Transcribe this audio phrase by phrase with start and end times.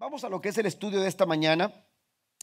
[0.00, 1.72] Vamos a lo que es el estudio de esta mañana.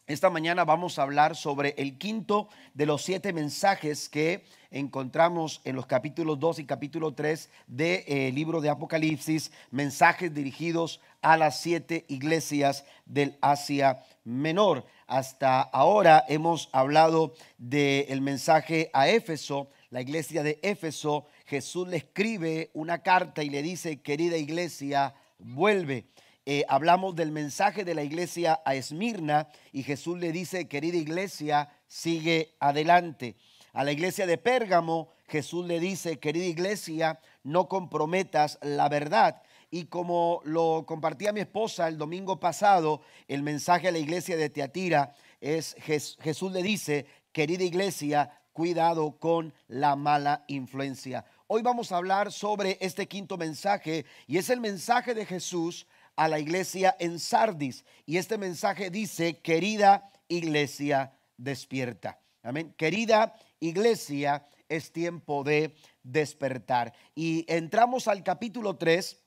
[0.08, 5.78] Esta mañana vamos a hablar sobre el quinto de los siete mensajes que encontramos en
[5.78, 11.38] los capítulos 2 y capítulo 3 del de, eh, libro de Apocalipsis, mensajes dirigidos a
[11.38, 14.86] las siete iglesias del Asia Menor.
[15.08, 21.26] Hasta ahora hemos hablado del mensaje a Éfeso, la iglesia de Éfeso.
[21.46, 26.10] Jesús le escribe una carta y le dice, querida iglesia, vuelve.
[26.48, 31.70] Eh, hablamos del mensaje de la iglesia a Esmirna y Jesús le dice, querida iglesia,
[31.88, 33.36] sigue adelante.
[33.74, 39.42] A la iglesia de Pérgamo, Jesús le dice, querida iglesia, no comprometas la verdad.
[39.72, 44.52] Y como lo compartía mi esposa el domingo pasado, el mensaje a la iglesia de
[44.52, 51.26] Teatira es, Jesús le dice, querida iglesia, cuidado con la mala influencia.
[51.48, 56.28] Hoy vamos a hablar sobre este quinto mensaje y es el mensaje de Jesús a
[56.28, 57.86] la iglesia en Sardis.
[58.06, 62.20] Y este mensaje dice, querida iglesia, despierta.
[62.44, 62.74] Amén.
[62.78, 66.94] Querida iglesia, es tiempo de despertar.
[67.14, 69.22] Y entramos al capítulo 3.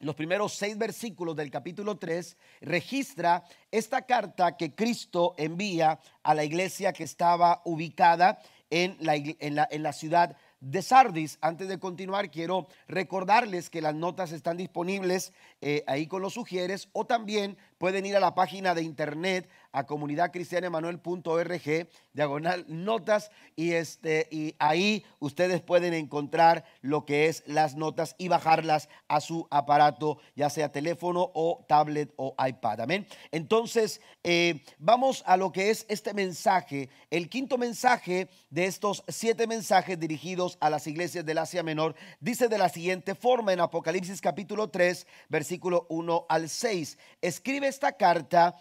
[0.00, 6.42] Los primeros seis versículos del capítulo 3 registra esta carta que Cristo envía a la
[6.42, 8.40] iglesia que estaba ubicada
[8.70, 11.38] en la, en la, en la ciudad de Sardis.
[11.40, 16.88] Antes de continuar, quiero recordarles que las notas están disponibles eh, ahí con los sugieres
[16.92, 24.28] o también pueden ir a la página de internet a comunidadcristianemanuel.org, diagonal notas, y, este,
[24.30, 30.18] y ahí ustedes pueden encontrar lo que es las notas y bajarlas a su aparato,
[30.36, 32.82] ya sea teléfono o tablet o iPad.
[32.82, 33.06] Amén.
[33.30, 39.46] Entonces, eh, vamos a lo que es este mensaje, el quinto mensaje de estos siete
[39.46, 44.20] mensajes dirigidos a las iglesias del Asia Menor, dice de la siguiente forma en Apocalipsis
[44.20, 46.98] capítulo 3, versículo 1 al 6.
[47.22, 48.60] Escribe esta carta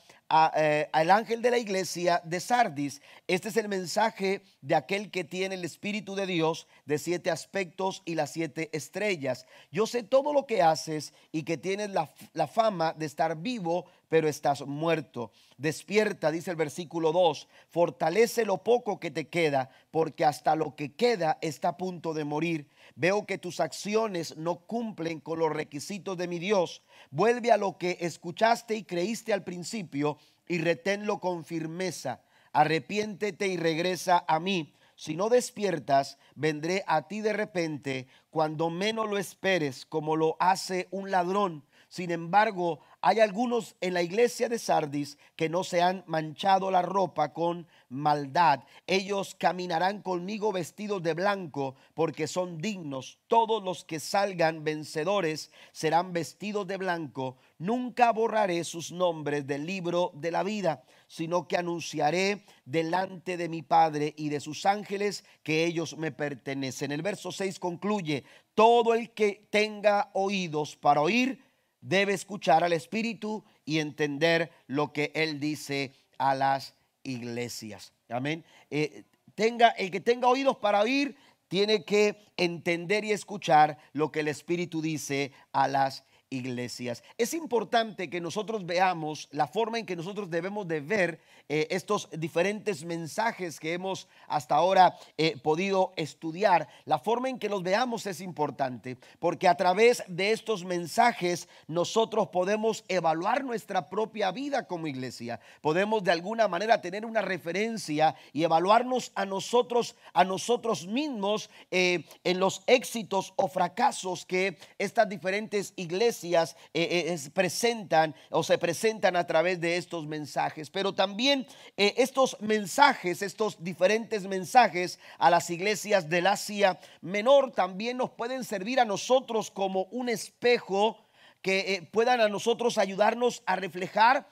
[0.56, 3.02] eh, al ángel de la iglesia de Sardis.
[3.28, 8.04] Este es el mensaje de aquel que tiene el Espíritu de Dios de siete aspectos
[8.06, 9.48] y las siete estrellas.
[9.72, 13.86] Yo sé todo lo que haces y que tienes la, la fama de estar vivo,
[14.08, 15.32] pero estás muerto.
[15.58, 20.94] Despierta, dice el versículo 2, fortalece lo poco que te queda, porque hasta lo que
[20.94, 22.68] queda está a punto de morir.
[23.00, 26.84] Veo que tus acciones no cumplen con los requisitos de mi Dios.
[27.12, 30.18] Vuelve a lo que escuchaste y creíste al principio
[30.50, 32.22] y reténlo con firmeza.
[32.52, 34.74] Arrepiéntete y regresa a mí.
[34.98, 40.90] Si no despiertas, vendré a ti de repente, cuando menos lo esperes, como lo hace
[40.92, 41.64] un ladrón.
[41.88, 46.82] Sin embargo, hay algunos en la iglesia de Sardis que no se han manchado la
[46.82, 48.64] ropa con maldad.
[48.88, 53.20] Ellos caminarán conmigo vestidos de blanco porque son dignos.
[53.28, 57.38] Todos los que salgan vencedores serán vestidos de blanco.
[57.58, 63.62] Nunca borraré sus nombres del libro de la vida, sino que anunciaré delante de mi
[63.62, 66.92] Padre y de sus ángeles que ellos me pertenecen.
[66.92, 71.49] El verso 6 concluye, todo el que tenga oídos para oír,
[71.82, 76.74] debe escuchar al Espíritu y entender lo que Él dice a las
[77.04, 77.94] iglesias.
[78.10, 78.44] Amén.
[78.70, 79.04] Eh,
[79.36, 81.16] tenga, el que tenga oídos para oír,
[81.48, 87.04] tiene que entender y escuchar lo que el Espíritu dice a las iglesias.
[87.18, 92.08] Es importante que nosotros veamos la forma en que nosotros debemos de ver eh, estos
[92.12, 96.68] diferentes mensajes que hemos hasta ahora eh, podido estudiar.
[96.86, 102.28] La forma en que los veamos es importante porque a través de estos mensajes nosotros
[102.28, 105.40] podemos evaluar nuestra propia vida como iglesia.
[105.62, 112.06] Podemos de alguna manera tener una referencia y evaluarnos a nosotros, a nosotros mismos eh,
[112.24, 116.38] en los éxitos o fracasos que estas diferentes iglesias eh,
[116.74, 120.70] eh, presentan o se presentan a través de estos mensajes.
[120.70, 121.48] Pero también
[121.78, 128.44] eh, estos mensajes, estos diferentes mensajes a las iglesias del Asia Menor también nos pueden
[128.44, 130.98] servir a nosotros como un espejo
[131.42, 134.28] que puedan a nosotros ayudarnos a reflejar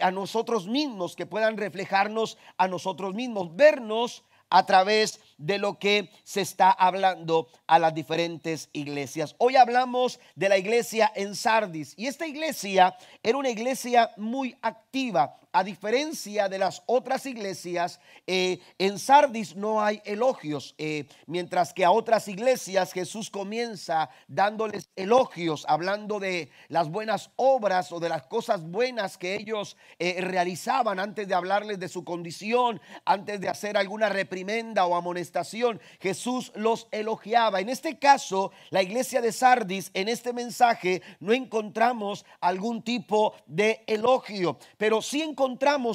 [0.00, 6.10] a nosotros mismos, que puedan reflejarnos a nosotros mismos, vernos a través de lo que
[6.22, 9.34] se está hablando a las diferentes iglesias.
[9.38, 15.39] Hoy hablamos de la iglesia en Sardis y esta iglesia era una iglesia muy activa.
[15.52, 17.98] A diferencia de las otras iglesias,
[18.28, 24.90] eh, en Sardis no hay elogios, eh, mientras que a otras iglesias Jesús comienza dándoles
[24.94, 31.00] elogios, hablando de las buenas obras o de las cosas buenas que ellos eh, realizaban
[31.00, 36.86] antes de hablarles de su condición, antes de hacer alguna reprimenda o amonestación, Jesús los
[36.92, 37.58] elogiaba.
[37.58, 43.82] En este caso, la iglesia de Sardis, en este mensaje, no encontramos algún tipo de
[43.88, 45.39] elogio, pero sí encontramos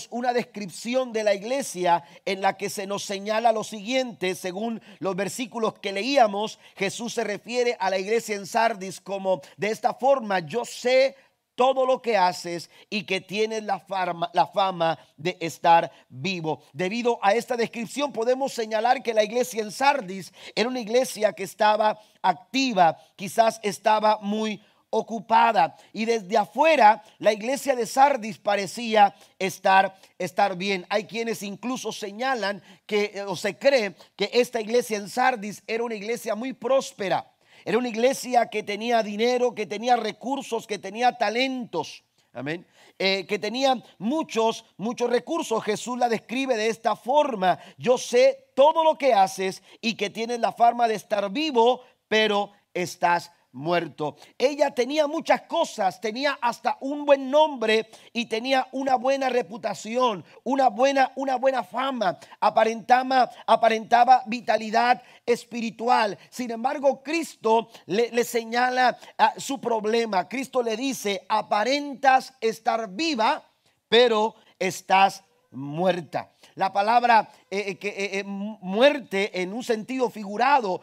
[0.10, 5.16] una descripción de la iglesia en la que se nos señala lo siguiente, según los
[5.16, 10.40] versículos que leíamos, Jesús se refiere a la iglesia en Sardis como de esta forma,
[10.40, 11.16] yo sé
[11.56, 16.62] todo lo que haces y que tienes la fama, de estar vivo.
[16.74, 21.44] Debido a esta descripción podemos señalar que la iglesia en Sardis era una iglesia que
[21.44, 24.62] estaba activa, quizás estaba muy
[24.96, 30.86] ocupada y desde afuera la iglesia de Sardis parecía estar, estar bien.
[30.90, 35.84] Hay quienes incluso señalan que eh, o se cree que esta iglesia en Sardis era
[35.84, 37.30] una iglesia muy próspera.
[37.66, 42.04] Era una iglesia que tenía dinero, que tenía recursos, que tenía talentos.
[42.32, 42.66] Amén.
[42.98, 45.64] Eh, que tenía muchos, muchos recursos.
[45.64, 47.60] Jesús la describe de esta forma.
[47.78, 52.52] Yo sé todo lo que haces y que tienes la forma de estar vivo, pero
[52.74, 54.18] estás muerto.
[54.38, 60.68] Ella tenía muchas cosas, tenía hasta un buen nombre y tenía una buena reputación, una
[60.68, 66.18] buena, una buena fama, aparentaba, aparentaba vitalidad espiritual.
[66.30, 70.28] Sin embargo, Cristo le, señala ah, su problema.
[70.28, 73.50] Cristo le dice, aparentas estar viva,
[73.88, 76.35] pero estás muerta.
[76.56, 80.80] La palabra eh, eh, eh, muerte en un sentido figurado,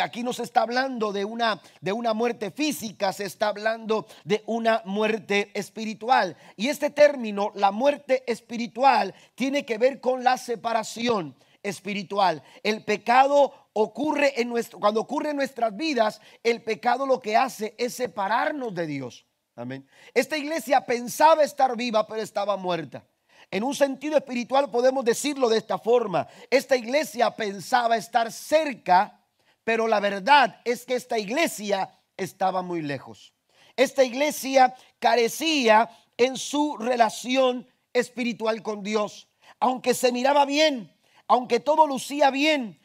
[0.00, 4.44] aquí no se está hablando de una, de una muerte física, se está hablando de
[4.46, 6.36] una muerte espiritual.
[6.54, 12.44] Y este término, la muerte espiritual, tiene que ver con la separación espiritual.
[12.62, 17.74] El pecado ocurre en nuestro, cuando ocurre en nuestras vidas, el pecado lo que hace
[17.78, 19.26] es separarnos de Dios.
[19.56, 19.88] Amén.
[20.14, 23.04] Esta iglesia pensaba estar viva, pero estaba muerta.
[23.50, 26.28] En un sentido espiritual podemos decirlo de esta forma.
[26.50, 29.20] Esta iglesia pensaba estar cerca,
[29.64, 33.34] pero la verdad es que esta iglesia estaba muy lejos.
[33.76, 39.28] Esta iglesia carecía en su relación espiritual con Dios.
[39.58, 40.96] Aunque se miraba bien,
[41.26, 42.79] aunque todo lucía bien,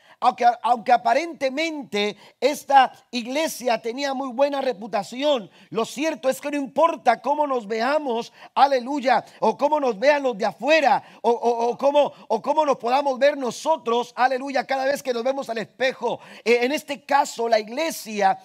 [0.62, 7.46] aunque, aparentemente esta iglesia tenía muy buena reputación, lo cierto es que no importa cómo
[7.46, 12.78] nos veamos, aleluya, o cómo nos vean los de afuera, o, cómo, o cómo nos
[12.78, 16.20] podamos ver nosotros, aleluya, cada vez que nos vemos al espejo.
[16.44, 18.40] Eh, en este caso, la iglesia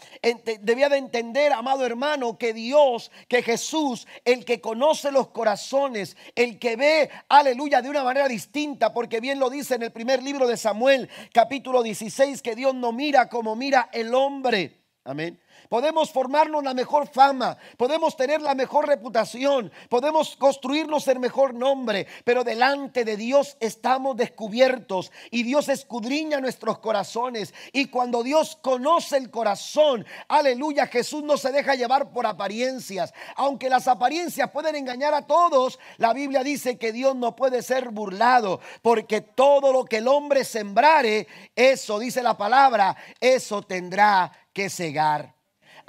[0.61, 6.59] debía de entender, amado hermano, que Dios, que Jesús, el que conoce los corazones, el
[6.59, 10.47] que ve, aleluya, de una manera distinta, porque bien lo dice en el primer libro
[10.47, 14.83] de Samuel, capítulo capítulo 16 que Dios no mira como mira el hombre.
[15.05, 15.39] Amén.
[15.71, 22.09] Podemos formarnos la mejor fama, podemos tener la mejor reputación, podemos construirnos el mejor nombre,
[22.25, 27.55] pero delante de Dios estamos descubiertos y Dios escudriña nuestros corazones.
[27.73, 33.15] Y cuando Dios conoce el corazón, aleluya, Jesús no se deja llevar por apariencias.
[33.37, 37.91] Aunque las apariencias pueden engañar a todos, la Biblia dice que Dios no puede ser
[37.91, 44.69] burlado, porque todo lo que el hombre sembrare, eso dice la palabra, eso tendrá que
[44.69, 45.39] cegar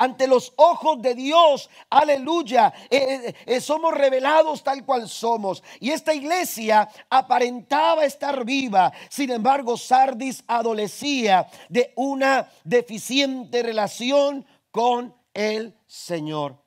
[0.01, 1.69] ante los ojos de Dios.
[1.91, 2.73] Aleluya.
[2.89, 5.63] Eh, eh, eh, somos revelados tal cual somos.
[5.79, 8.91] Y esta iglesia aparentaba estar viva.
[9.09, 16.57] Sin embargo, Sardis adolecía de una deficiente relación con el Señor.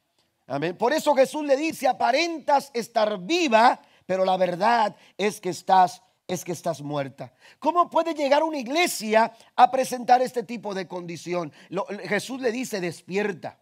[0.47, 0.77] Amén.
[0.77, 6.45] Por eso Jesús le dice, aparentas estar viva, pero la verdad es que estás es
[6.45, 7.33] que estás muerta.
[7.59, 11.53] ¿Cómo puede llegar una iglesia a presentar este tipo de condición?
[12.05, 13.61] Jesús le dice, despierta.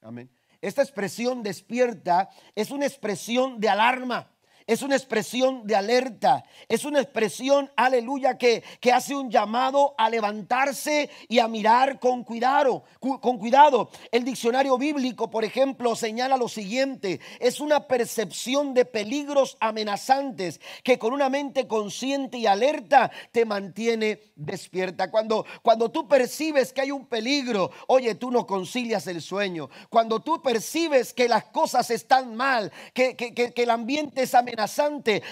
[0.00, 0.30] Amén.
[0.60, 4.33] Esta expresión despierta es una expresión de alarma
[4.66, 10.08] es una expresión de alerta, es una expresión, aleluya, que, que, hace un llamado a
[10.08, 13.90] levantarse y a mirar con cuidado, con cuidado.
[14.10, 20.98] El diccionario bíblico, por ejemplo, señala lo siguiente, es una percepción de peligros amenazantes que
[20.98, 25.10] con una mente consciente y alerta te mantiene despierta.
[25.10, 29.68] Cuando, cuando tú percibes que hay un peligro, oye, tú no concilias el sueño.
[29.90, 34.53] Cuando tú percibes que las cosas están mal, que, que, que el ambiente es amenazante,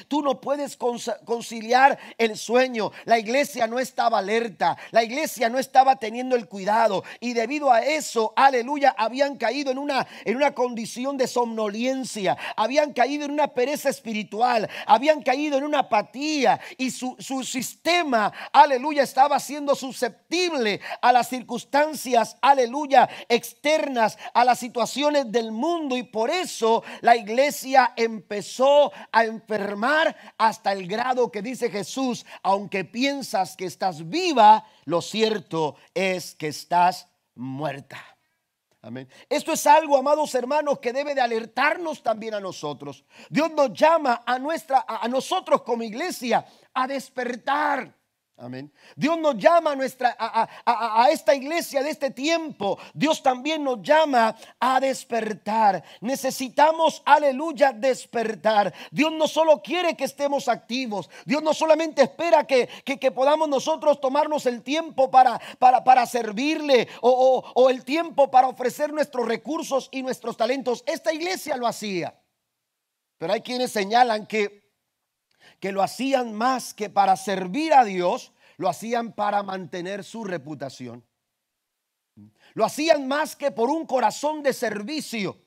[0.08, 2.92] Tú no puedes conciliar el sueño.
[3.04, 4.76] La iglesia no estaba alerta.
[4.90, 7.04] La iglesia no estaba teniendo el cuidado.
[7.20, 12.36] Y debido a eso, aleluya, habían caído en una, en una condición de somnolencia.
[12.56, 14.68] Habían caído en una pereza espiritual.
[14.86, 16.60] Habían caído en una apatía.
[16.76, 24.58] Y su, su sistema, aleluya, estaba siendo susceptible a las circunstancias, aleluya, externas, a las
[24.58, 25.96] situaciones del mundo.
[25.96, 32.84] Y por eso la iglesia empezó a enfermar hasta el grado que dice Jesús, aunque
[32.84, 37.98] piensas que estás viva, lo cierto es que estás muerta.
[38.84, 39.08] Amén.
[39.28, 43.04] Esto es algo, amados hermanos, que debe de alertarnos también a nosotros.
[43.30, 48.01] Dios nos llama a nuestra a nosotros como iglesia a despertar.
[48.38, 48.72] Amén.
[48.96, 52.78] Dios nos llama a, nuestra, a, esta iglesia de este tiempo.
[52.94, 55.84] Dios también nos llama a despertar.
[56.00, 58.72] Necesitamos, aleluya, despertar.
[58.90, 61.10] Dios no solo quiere que estemos activos.
[61.26, 66.88] Dios no solamente espera que, que, podamos nosotros tomarnos el tiempo para, para, para servirle
[67.02, 70.82] o, o el tiempo para ofrecer nuestros recursos y nuestros talentos.
[70.86, 72.18] Esta iglesia lo hacía.
[73.18, 74.61] Pero hay quienes señalan que
[75.62, 81.06] que lo hacían más que para servir a Dios, lo hacían para mantener su reputación.
[82.54, 85.40] Lo hacían más que por un corazón de servicio.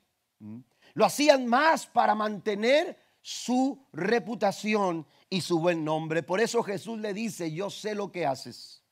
[0.93, 6.23] Lo hacían más para mantener su reputación y su buen nombre.
[6.23, 8.85] Por eso Jesús le dice, yo sé lo que haces.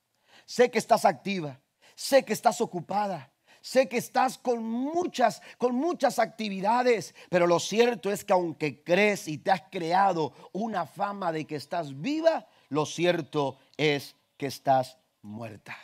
[0.44, 1.58] Sé que estás activa.
[1.94, 3.32] Sé que estás ocupada.
[3.64, 9.26] Sé que estás con muchas, con muchas actividades, pero lo cierto es que aunque crees
[9.26, 14.98] y te has creado una fama de que estás viva, lo cierto es que estás
[15.22, 15.74] muerta.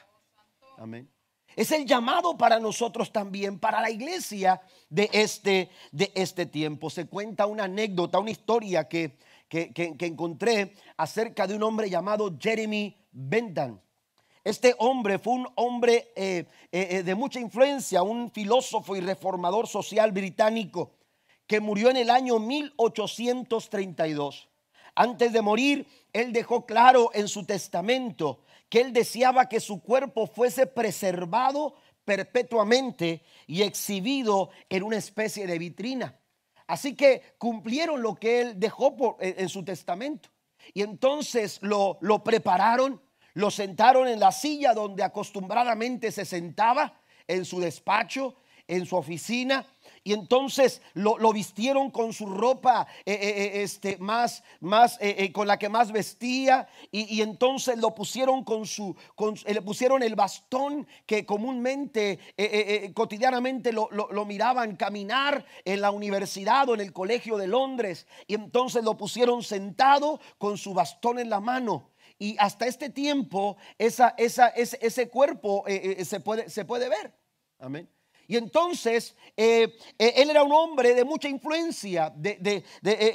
[0.76, 1.10] Amén.
[1.56, 4.60] Es el llamado para nosotros también, para la iglesia
[4.90, 6.90] de este, de este tiempo.
[6.90, 9.16] Se cuenta una anécdota, una historia que,
[9.48, 13.80] que, que encontré acerca de un hombre llamado Jeremy Bentham.
[14.42, 19.68] Este hombre fue un hombre eh, eh, eh, de mucha influencia, un filósofo y reformador
[19.68, 20.92] social británico
[21.46, 24.48] que murió en el año 1832.
[24.94, 30.26] Antes de morir, él dejó claro en su testamento que él deseaba que su cuerpo
[30.26, 36.18] fuese preservado perpetuamente y exhibido en una especie de vitrina.
[36.66, 40.30] Así que cumplieron lo que él dejó en, su testamento.
[40.72, 43.02] Y entonces lo, lo prepararon
[43.34, 48.34] lo sentaron en la silla donde acostumbradamente se sentaba, en su despacho,
[48.66, 49.66] en su oficina,
[50.04, 54.98] y entonces lo, vistieron con su ropa eh, eh, eh, este, más, más
[55.32, 58.96] con la que más vestía, y, entonces lo pusieron con su,
[59.46, 62.20] le pusieron el bastón que comúnmente,
[62.94, 68.34] cotidianamente lo, lo miraban caminar en la universidad o en el colegio de Londres, y
[68.34, 74.14] entonces lo pusieron sentado con su bastón en la mano y hasta este tiempo esa,
[74.16, 77.12] ese, cuerpo eh, eh, se, puede, se puede ver.
[77.58, 77.88] Amén.
[78.28, 82.62] Y entonces eh, él era un hombre de mucha influencia, de,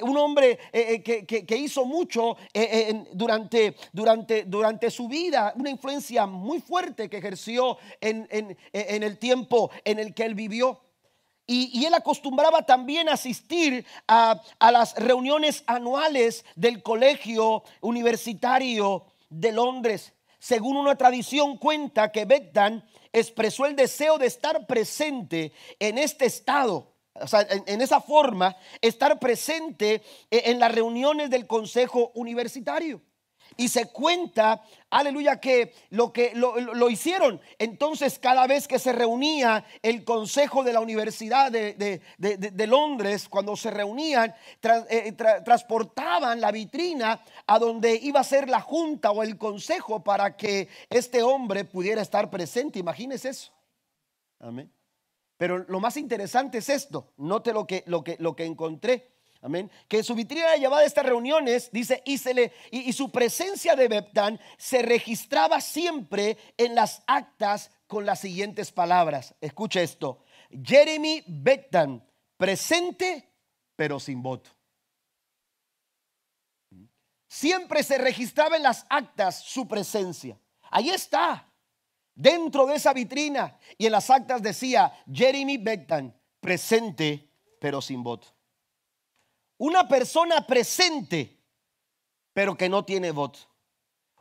[0.02, 2.36] un hombre que, hizo mucho
[3.14, 9.72] durante, durante, durante su vida, una influencia muy fuerte que ejerció en, en el tiempo
[9.86, 10.82] en el que él vivió.
[11.48, 20.14] Y, él acostumbraba también asistir a, las reuniones anuales del colegio universitario de Londres.
[20.40, 22.84] Según una tradición cuenta que Beckham
[23.14, 29.20] expresó el deseo de estar presente en este estado, o sea, en, esa forma, estar
[29.20, 33.02] presente en las reuniones del consejo universitario.
[33.58, 37.40] Y se cuenta, aleluya, que lo que lo, hicieron.
[37.58, 43.72] Entonces, cada vez que se reunía el consejo de la Universidad de, Londres, cuando se
[43.72, 44.34] reunían,
[44.90, 50.36] eh, transportaban la vitrina a donde iba a ser la junta o el consejo para
[50.36, 52.80] que este hombre pudiera estar presente.
[52.80, 53.52] Imagínese eso.
[54.40, 54.72] Amén.
[55.38, 57.14] Pero lo más interesante es esto.
[57.18, 59.15] Note lo que, lo que, lo que encontré.
[59.46, 59.70] Amén.
[59.88, 62.20] Que su vitrina llevada a estas reuniones, dice, y,
[62.72, 69.36] y, su presencia de Beptán se registraba siempre en las actas con las siguientes palabras.
[69.40, 70.24] Escucha esto.
[70.50, 72.04] Jeremy Beptán,
[72.38, 73.30] presente
[73.76, 74.50] pero sin voto.
[77.28, 80.40] Siempre se registraba en las actas su presencia.
[80.72, 81.48] Ahí está,
[82.16, 83.60] dentro de esa vitrina.
[83.78, 88.35] Y en las actas decía, Jeremy Beptán, presente pero sin voto.
[89.58, 91.40] Una persona presente,
[92.34, 93.40] pero que no tiene voto.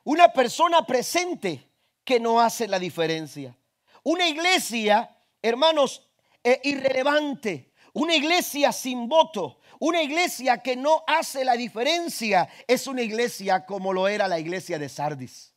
[0.04, 1.68] Una persona presente
[2.04, 3.56] que no hace la diferencia.
[4.02, 6.06] Una iglesia, hermanos,
[6.42, 7.72] eh, irrelevante.
[7.94, 9.60] Una iglesia sin voto.
[9.80, 12.48] Una iglesia que no hace la diferencia.
[12.68, 15.54] Es una iglesia como lo era la iglesia de Sardis.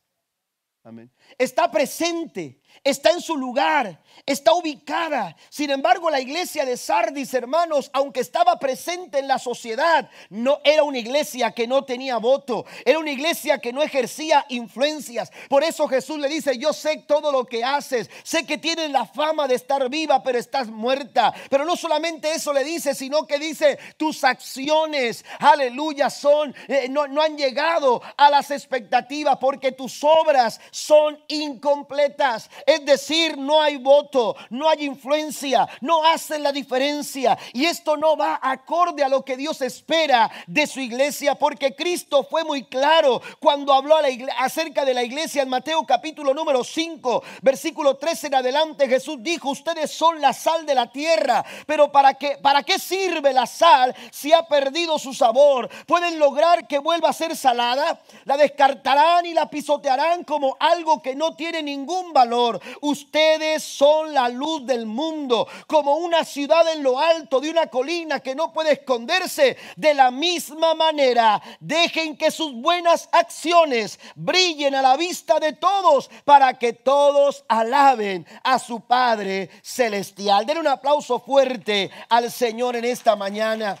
[0.82, 1.12] Amén.
[1.36, 5.36] Está presente, está en su lugar, está ubicada.
[5.48, 10.82] Sin embargo, la iglesia de Sardis, hermanos, aunque estaba presente en la sociedad, no era
[10.82, 15.30] una iglesia que no tenía voto, era una iglesia que no ejercía influencias.
[15.48, 19.06] Por eso Jesús le dice, yo sé todo lo que haces, sé que tienes la
[19.06, 21.34] fama de estar viva, pero estás muerta.
[21.48, 27.06] Pero no solamente eso le dice, sino que dice, tus acciones, aleluya, son, eh, no,
[27.06, 32.50] no han llegado a las expectativas porque tus obras son incompletas.
[32.68, 37.38] Es decir, no hay voto, no hay influencia, no hacen la diferencia.
[37.54, 42.26] Y esto no va acorde a lo que Dios espera de su iglesia, porque Cristo
[42.28, 43.96] fue muy claro cuando habló
[44.36, 48.86] acerca de la iglesia en Mateo capítulo número 5, versículo 13 en adelante.
[48.86, 53.32] Jesús dijo, ustedes son la sal de la tierra, pero ¿para qué, ¿para qué sirve
[53.32, 55.70] la sal si ha perdido su sabor?
[55.86, 57.98] ¿Pueden lograr que vuelva a ser salada?
[58.26, 62.47] La descartarán y la pisotearán como algo que no tiene ningún valor.
[62.80, 68.20] Ustedes son la luz del mundo, como una ciudad en lo alto de una colina
[68.20, 69.56] que no puede esconderse.
[69.76, 76.10] De la misma manera, dejen que sus buenas acciones brillen a la vista de todos
[76.24, 80.46] para que todos alaben a su Padre celestial.
[80.46, 83.78] Den un aplauso fuerte al Señor en esta mañana.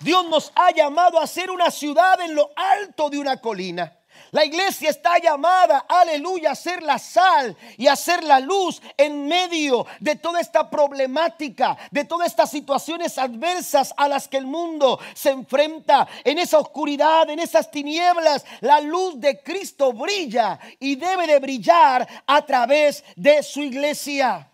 [0.00, 3.96] Dios nos ha llamado a ser una ciudad en lo alto de una colina.
[4.34, 9.28] La iglesia está llamada, aleluya, a ser la sal y a ser la luz en
[9.28, 14.98] medio de toda esta problemática, de todas estas situaciones adversas a las que el mundo
[15.14, 16.08] se enfrenta.
[16.24, 22.24] En esa oscuridad, en esas tinieblas, la luz de Cristo brilla y debe de brillar
[22.26, 24.50] a través de su iglesia.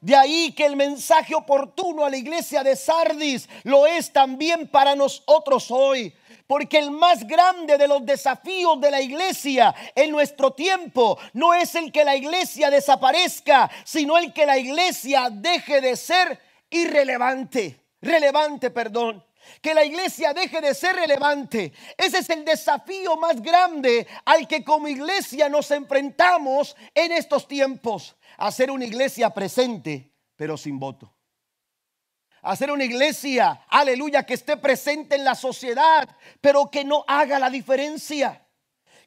[0.00, 4.94] De ahí que el mensaje oportuno a la iglesia de Sardis lo es también para
[4.94, 6.14] nosotros hoy.
[6.48, 11.74] Porque el más grande de los desafíos de la iglesia en nuestro tiempo no es
[11.74, 16.40] el que la iglesia desaparezca, sino el que la iglesia deje de ser
[16.70, 17.84] irrelevante.
[18.00, 19.22] Relevante, perdón.
[19.60, 21.74] Que la iglesia deje de ser relevante.
[21.98, 28.16] Ese es el desafío más grande al que como iglesia nos enfrentamos en estos tiempos.
[28.38, 31.17] Hacer una iglesia presente, pero sin voto
[32.42, 36.08] hacer una iglesia, aleluya, que esté presente en la sociedad,
[36.40, 38.46] pero que no haga la diferencia,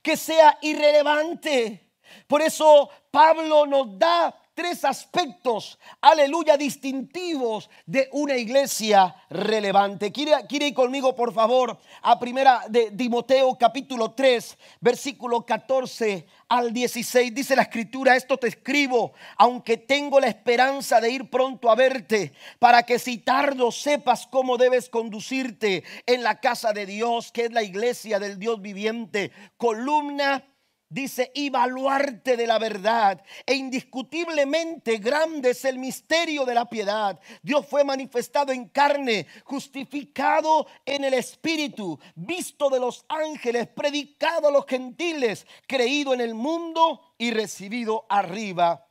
[0.01, 1.91] que sea irrelevante.
[2.27, 10.11] Por eso Pablo nos da tres aspectos, aleluya, distintivos de una iglesia relevante.
[10.11, 16.71] ¿Quiere, quiere ir conmigo, por favor, a primera de Timoteo capítulo 3, versículo 14 al
[16.71, 17.33] 16?
[17.33, 22.31] Dice la escritura, esto te escribo, aunque tengo la esperanza de ir pronto a verte,
[22.59, 27.51] para que si tardo sepas cómo debes conducirte en la casa de Dios, que es
[27.51, 30.43] la iglesia del Dios viviente, columna
[30.91, 33.23] dice, evaluarte de la verdad.
[33.45, 37.19] E indiscutiblemente grande es el misterio de la piedad.
[37.41, 44.51] Dios fue manifestado en carne, justificado en el Espíritu, visto de los ángeles, predicado a
[44.51, 48.85] los gentiles, creído en el mundo y recibido arriba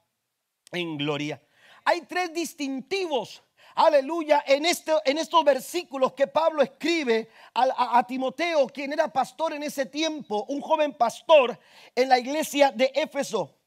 [0.73, 1.41] en gloria.
[1.85, 3.43] Hay tres distintivos
[3.87, 9.55] aleluya, en, este, en estos versículos que Pablo escribe a, a, Timoteo, quien era pastor
[9.55, 11.59] en ese tiempo, un joven pastor
[11.95, 13.60] en la iglesia de Éfeso.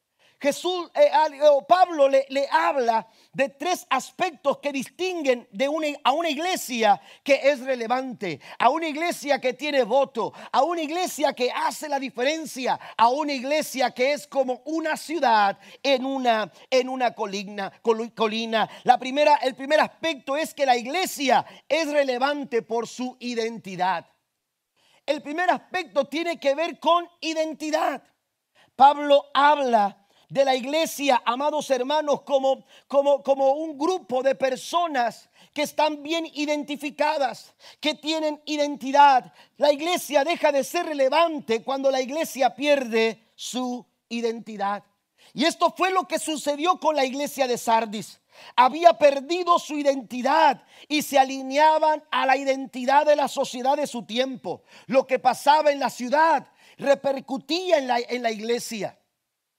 [0.43, 1.09] Jesús, eh,
[1.65, 5.69] Pablo le, le, habla de tres aspectos que distinguen de
[6.03, 11.31] a una iglesia que es relevante, a una iglesia que tiene voto, a una iglesia
[11.31, 16.89] que hace la diferencia, a una iglesia que es como una ciudad en una, en
[16.89, 17.71] una colina,
[18.13, 18.69] colina.
[18.83, 24.05] La primera, el primer aspecto es que la iglesia es relevante por su identidad.
[25.05, 28.03] El primer aspecto tiene que ver con identidad.
[28.75, 35.63] Pablo habla de la iglesia, amados hermanos, como, como, como un grupo de personas que
[35.63, 39.31] están bien identificadas, que tienen identidad.
[39.57, 44.83] La iglesia deja de ser relevante cuando la iglesia pierde su identidad.
[45.33, 48.19] Y esto fue lo que sucedió con la iglesia de Sardis.
[48.55, 54.05] Había perdido su identidad y se alineaban a la identidad de la sociedad de su
[54.05, 54.63] tiempo.
[54.87, 58.97] Lo que pasaba en la ciudad repercutía en la, en la iglesia.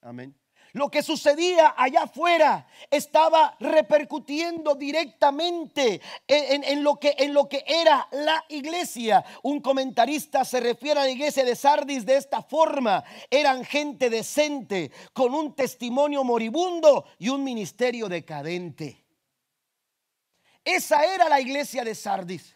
[0.01, 0.35] Amén.
[0.75, 8.05] Lo que sucedía allá afuera estaba repercutiendo directamente en, lo que, en lo que era
[8.11, 9.23] la iglesia.
[9.43, 13.05] Un comentarista se refiere a la iglesia de Sardis de esta forma.
[13.29, 19.01] Eran gente decente, con un testimonio moribundo y un ministerio decadente.
[20.65, 22.53] Esa era la iglesia de Sardis.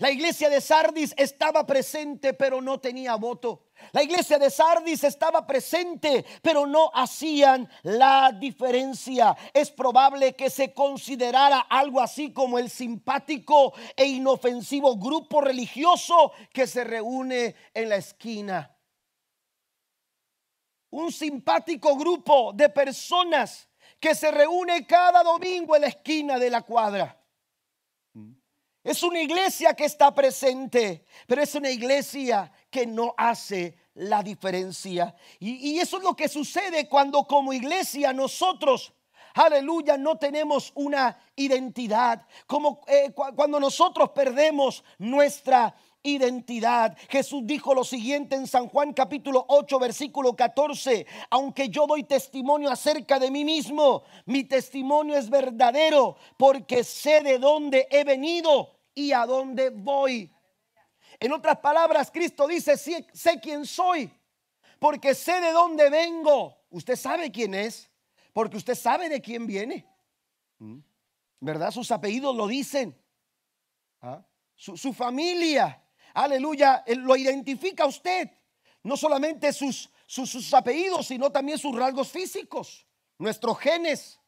[0.00, 3.66] La iglesia de Sardis estaba presente pero no tenía voto.
[3.92, 9.36] La iglesia de Sardis estaba presente, pero no hacían la diferencia.
[9.52, 16.66] Es probable que se considerara algo así como el simpático e inofensivo grupo religioso que
[16.66, 18.74] se reúne en la esquina.
[20.88, 26.62] Un simpático grupo de personas que se reúne cada domingo en la esquina de la
[26.62, 27.19] cuadra.
[28.82, 35.14] Es una iglesia que está presente, pero es una iglesia que no hace la diferencia.
[35.38, 38.94] Y, eso es lo que sucede cuando como iglesia nosotros,
[39.34, 42.26] aleluya, no tenemos una identidad.
[42.46, 46.96] Como eh, cuando nosotros perdemos nuestra identidad.
[47.08, 52.70] Jesús dijo lo siguiente en San Juan capítulo 8 versículo 14, aunque yo doy testimonio
[52.70, 59.12] acerca de mí mismo, mi testimonio es verdadero porque sé de dónde he venido y
[59.12, 60.32] a dónde voy.
[61.18, 64.10] En otras palabras, Cristo dice, sé, sé quién soy
[64.78, 66.56] porque sé de dónde vengo.
[66.70, 67.90] Usted sabe quién es
[68.32, 69.86] porque usted sabe de quién viene.
[70.58, 70.78] ¿Mm?
[71.40, 71.70] ¿Verdad?
[71.70, 72.96] Sus apellidos lo dicen.
[74.00, 74.24] ¿Ah?
[74.54, 75.82] Su, su familia
[76.14, 78.30] aleluya, lo identifica usted.
[78.82, 82.86] No solamente sus, sus, apellidos, sino también sus rasgos físicos,
[83.18, 84.18] nuestros genes.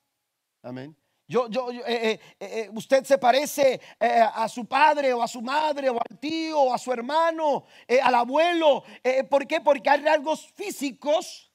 [0.62, 0.96] Amén.
[1.26, 5.88] Yo, yo, eh, eh, eh, usted se parece a su padre o a su madre
[5.88, 7.64] o al tío o a su hermano,
[8.02, 8.84] al abuelo.
[9.30, 9.60] ¿Por qué?
[9.60, 11.50] Porque hay rasgos físicos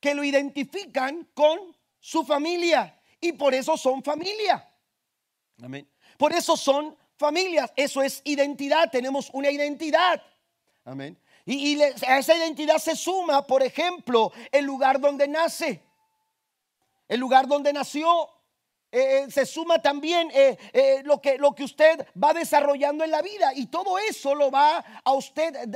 [0.00, 4.68] que lo identifican con su familia y por eso son familia.
[5.62, 5.88] Amén.
[6.18, 7.72] Por eso son familias.
[7.76, 8.90] Eso es identidad.
[8.90, 10.22] Tenemos una identidad.
[10.84, 11.18] Amén.
[11.44, 15.82] Y, a esa identidad se suma, por ejemplo, el lugar donde nace.
[17.08, 18.30] El lugar donde nació.
[18.92, 23.22] Eh, eh, se suma también eh, lo, que, lo que usted va desarrollando en la
[23.22, 23.52] vida.
[23.54, 25.68] Y todo eso lo va a usted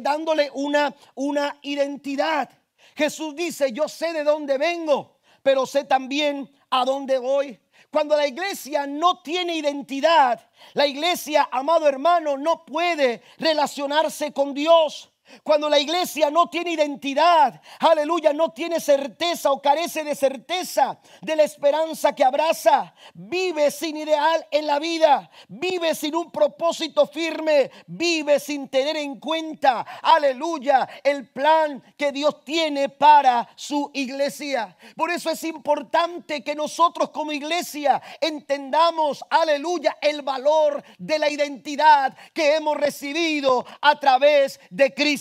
[0.00, 2.50] dándole una, una identidad.
[2.96, 7.58] Jesús dice, yo sé de dónde vengo, pero sé también a dónde voy.
[7.90, 10.40] Cuando la iglesia no tiene identidad,
[10.74, 15.10] la iglesia, amado hermano, no puede relacionarse con Dios.
[15.42, 21.36] Cuando la iglesia no tiene identidad, aleluya, no tiene certeza o carece de certeza de
[21.36, 27.70] la esperanza que abraza, vive sin ideal en la vida, vive sin un propósito firme,
[27.86, 34.76] vive sin tener en cuenta, aleluya, el plan que Dios tiene para su iglesia.
[34.96, 42.16] Por eso es importante que nosotros como iglesia entendamos, aleluya, el valor de la identidad
[42.32, 45.17] que hemos recibido a través de Cristo.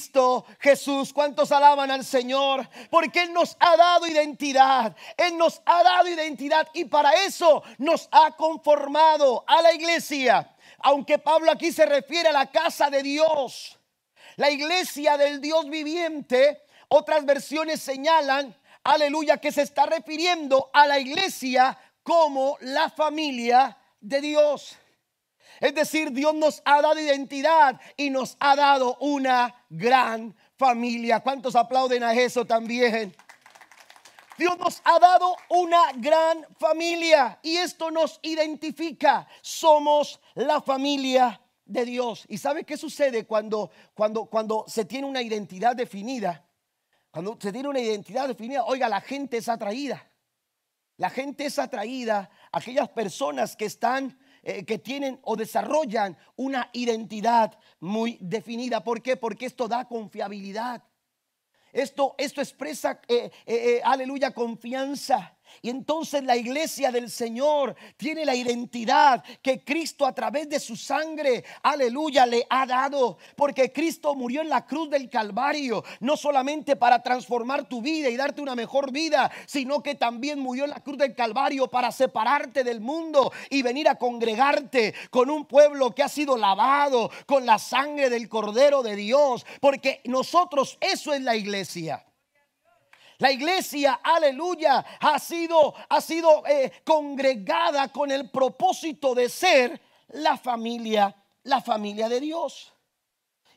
[0.59, 1.13] Jesús.
[1.13, 2.67] ¿Cuántos alaban al Señor?
[2.89, 4.95] Porque Él nos ha dado identidad.
[5.17, 10.55] Él nos ha dado identidad y para eso nos ha conformado a la iglesia.
[10.79, 13.77] Aunque Pablo aquí se refiere a la casa de Dios,
[14.35, 20.99] la iglesia del Dios viviente, otras versiones señalan, aleluya, que se está refiriendo a la
[20.99, 24.77] iglesia como la familia de Dios.
[25.59, 31.19] Es decir, Dios nos ha dado identidad y nos ha dado una gran familia.
[31.21, 33.15] ¿Cuántos aplauden a eso también?
[34.37, 39.27] Dios nos ha dado una gran familia y esto nos identifica.
[39.41, 42.25] Somos la familia de Dios.
[42.29, 46.45] ¿Y sabe qué sucede cuando, cuando, cuando se tiene una identidad definida?
[47.09, 50.07] Cuando se tiene una identidad definida, oiga, la gente es atraída.
[50.97, 56.69] La gente es atraída a aquellas personas que están eh, que tienen o desarrollan una
[56.71, 58.81] identidad muy definida.
[58.81, 59.17] ¿Por qué?
[59.17, 60.85] Porque esto da confiabilidad.
[61.73, 65.36] Esto, esto expresa, eh, eh, aleluya, confianza.
[65.61, 70.75] Y entonces la iglesia del Señor tiene la identidad que Cristo a través de su
[70.75, 73.17] sangre, aleluya, le ha dado.
[73.35, 78.17] Porque Cristo murió en la cruz del Calvario, no solamente para transformar tu vida y
[78.17, 82.63] darte una mejor vida, sino que también murió en la cruz del Calvario para separarte
[82.63, 87.59] del mundo y venir a congregarte con un pueblo que ha sido lavado con la
[87.59, 89.45] sangre del Cordero de Dios.
[89.59, 92.03] Porque nosotros, eso es la iglesia.
[93.19, 100.37] La iglesia, aleluya, ha sido, ha sido eh, congregada con el propósito de ser la
[100.37, 102.73] familia, la familia de Dios.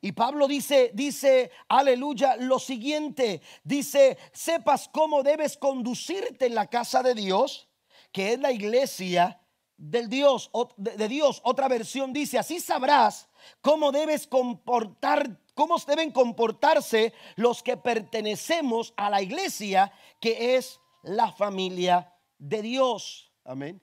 [0.00, 7.02] Y Pablo dice, dice, aleluya, lo siguiente, dice, sepas cómo debes conducirte en la casa
[7.02, 7.68] de Dios,
[8.10, 9.42] que es la iglesia
[9.76, 11.42] del Dios, de Dios.
[11.44, 13.28] Otra versión dice, así sabrás
[13.60, 21.30] cómo debes comportar, cómo deben comportarse los que pertenecemos a la iglesia, que es la
[21.32, 23.30] familia de Dios.
[23.44, 23.78] Amén.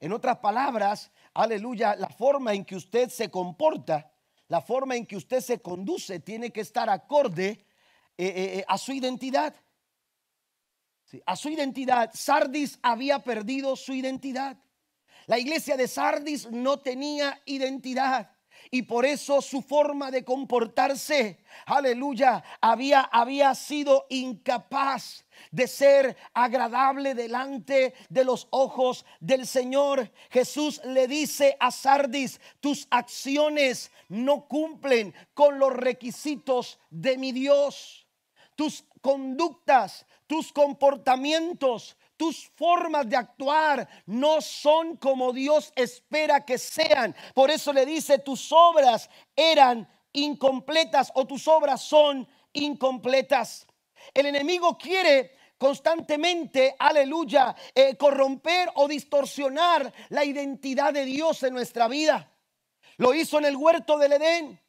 [0.00, 4.10] En otras palabras, aleluya, la forma en que usted se comporta,
[4.48, 7.62] la forma en que usted se conduce tiene que estar acorde
[8.16, 9.54] eh, a su identidad.
[11.26, 12.10] a su identidad.
[12.14, 14.56] Sardis había perdido su identidad.
[15.26, 18.30] La iglesia de Sardis no tenía identidad
[18.70, 27.14] y por eso su forma de comportarse, aleluya, había, había sido incapaz de ser agradable
[27.14, 30.10] delante de los ojos del Señor.
[30.30, 38.06] Jesús le dice a Sardis, tus acciones no cumplen con los requisitos de mi Dios.
[38.54, 47.16] Tus conductas, tus comportamientos tus formas de actuar no son como Dios espera que sean.
[47.32, 53.66] Por eso le dice, tus obras eran incompletas o tus obras son incompletas.
[54.12, 61.88] El enemigo quiere constantemente, aleluya, eh, corromper o distorsionar la identidad de Dios en nuestra
[61.88, 62.30] vida.
[62.96, 64.60] Lo hizo en el huerto del Edén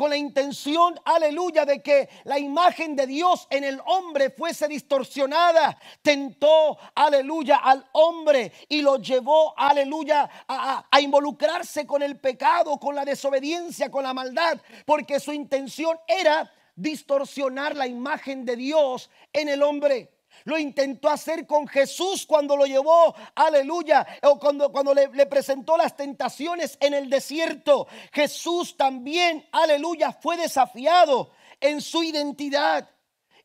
[0.00, 5.78] con la intención, aleluya, de que la imagen de Dios en el hombre fuese distorsionada.
[6.00, 12.94] Tentó, aleluya, al hombre y lo llevó, aleluya, a, a, involucrarse con el pecado, con
[12.94, 19.50] la desobediencia, con la maldad, porque su intención era distorsionar la imagen de Dios en
[19.50, 20.08] el hombre.
[20.44, 25.76] Lo intentó hacer con Jesús cuando lo llevó, aleluya, o cuando, cuando le, le, presentó
[25.76, 27.86] las tentaciones en el desierto.
[28.12, 32.88] Jesús también, aleluya, fue desafiado en su identidad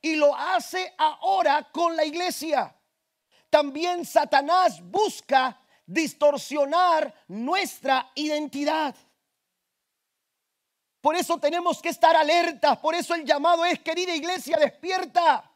[0.01, 2.75] y lo hace ahora con la iglesia.
[3.49, 8.95] También Satanás busca distorsionar nuestra identidad.
[11.01, 15.51] Por eso tenemos que estar alertas, por eso el llamado es, querida iglesia, despierta.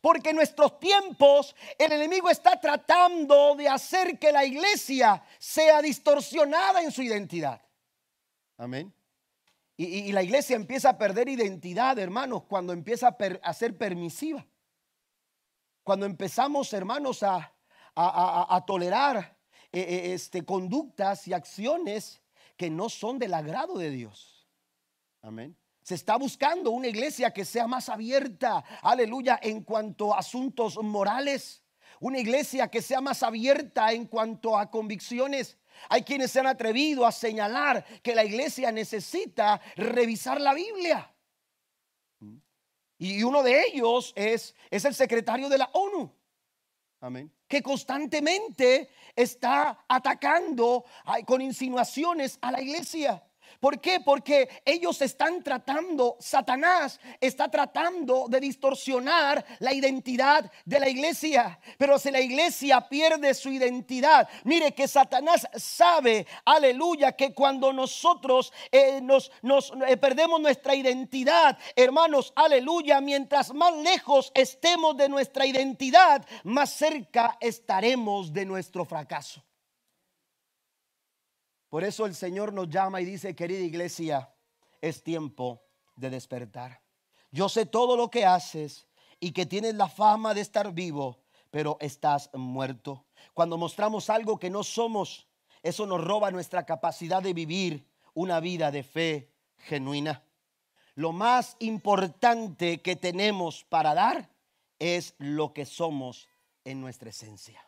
[0.00, 6.82] Porque en nuestros tiempos el enemigo está tratando de hacer que la iglesia sea distorsionada
[6.82, 7.60] en su identidad.
[8.56, 8.92] Amén.
[9.80, 14.44] Y, la iglesia empieza a perder identidad, hermanos, cuando empieza a, ser permisiva.
[15.84, 17.54] Cuando empezamos, hermanos, a,
[18.66, 19.36] tolerar
[19.70, 22.20] eh, eh, este, conductas y acciones
[22.56, 24.48] que no son del agrado de Dios.
[25.22, 25.56] Amén.
[25.88, 31.62] Se está buscando una iglesia que sea más abierta, aleluya, en cuanto a asuntos morales.
[31.98, 35.56] Una iglesia que sea más abierta en cuanto a convicciones.
[35.88, 41.10] Hay quienes se han atrevido a señalar que la iglesia necesita revisar la Biblia.
[42.98, 46.14] Y uno de ellos es, es el secretario de la ONU.
[47.00, 47.32] Amén.
[47.48, 50.84] Que constantemente está atacando
[51.24, 53.24] con insinuaciones a la iglesia.
[53.60, 54.00] ¿Por qué?
[54.00, 61.58] Porque ellos están tratando, Satanás está tratando de distorsionar la identidad de la iglesia.
[61.76, 68.52] Pero si la iglesia pierde su identidad, mire que Satanás sabe, aleluya, que cuando nosotros
[68.70, 69.30] eh, nos,
[69.86, 77.36] eh, perdemos nuestra identidad, hermanos, aleluya, mientras más lejos estemos de nuestra identidad, más cerca
[77.40, 79.42] estaremos de nuestro fracaso.
[81.68, 84.32] Por eso el Señor nos llama y dice, querida iglesia,
[84.80, 85.62] es tiempo
[85.96, 86.80] de despertar.
[87.30, 88.86] Yo sé todo lo que haces
[89.20, 91.18] y que tienes la fama de estar vivo,
[91.50, 93.04] pero estás muerto.
[93.34, 95.28] Cuando mostramos algo que no somos,
[95.62, 100.24] eso nos roba nuestra capacidad de vivir una vida de fe genuina.
[100.94, 104.30] Lo más importante que tenemos para dar
[104.78, 106.28] es lo que somos
[106.64, 107.67] en nuestra esencia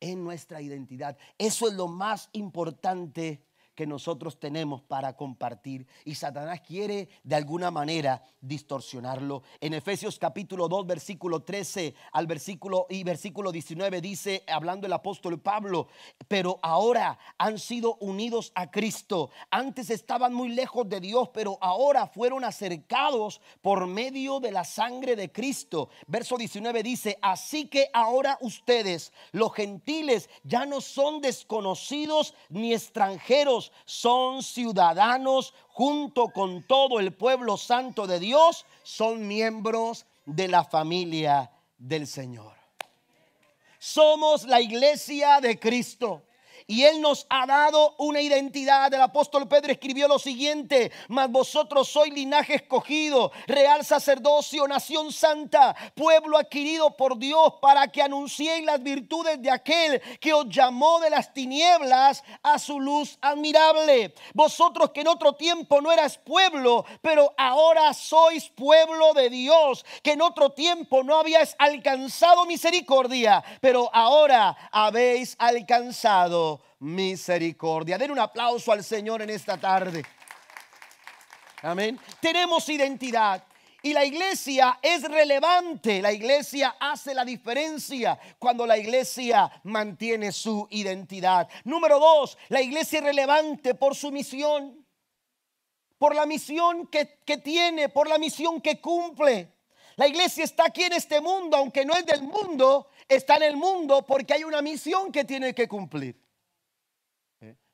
[0.00, 1.16] en nuestra identidad.
[1.38, 3.42] Eso es lo más importante
[3.80, 5.86] que nosotros tenemos para compartir.
[6.04, 9.42] Y Satanás quiere de alguna manera distorsionarlo.
[9.58, 15.40] En Efesios capítulo 2, versículo 13 al versículo y versículo 19 dice, hablando el apóstol
[15.40, 15.88] Pablo,
[16.28, 19.30] pero ahora han sido unidos a Cristo.
[19.50, 25.16] Antes estaban muy lejos de Dios, pero ahora fueron acercados por medio de la sangre
[25.16, 25.88] de Cristo.
[26.06, 33.69] Verso 19 dice, así que ahora ustedes, los gentiles, ya no son desconocidos ni extranjeros
[33.84, 41.50] son ciudadanos junto con todo el pueblo santo de Dios, son miembros de la familia
[41.78, 42.54] del Señor.
[43.78, 46.22] Somos la iglesia de Cristo.
[46.70, 48.94] Y Él nos ha dado una identidad.
[48.94, 55.74] El apóstol Pedro escribió lo siguiente, mas vosotros sois linaje escogido, real sacerdocio, nación santa,
[55.96, 61.10] pueblo adquirido por Dios para que anunciéis las virtudes de aquel que os llamó de
[61.10, 64.14] las tinieblas a su luz admirable.
[64.32, 70.12] Vosotros que en otro tiempo no eras pueblo, pero ahora sois pueblo de Dios, que
[70.12, 77.98] en otro tiempo no habíais alcanzado misericordia, pero ahora habéis alcanzado misericordia.
[77.98, 80.04] Den un aplauso al Señor en esta tarde.
[81.62, 81.98] Amén.
[82.20, 83.44] Tenemos identidad.
[83.82, 90.68] Y la iglesia es relevante, la iglesia hace la diferencia cuando la iglesia mantiene su
[90.70, 91.48] identidad.
[91.64, 94.86] Número dos, la iglesia es relevante por su misión,
[95.96, 99.50] por la misión que, que tiene, por la misión que cumple.
[99.96, 103.56] La iglesia está aquí en este mundo, aunque no es del mundo, está en el
[103.56, 106.20] mundo porque hay una misión que tiene que cumplir.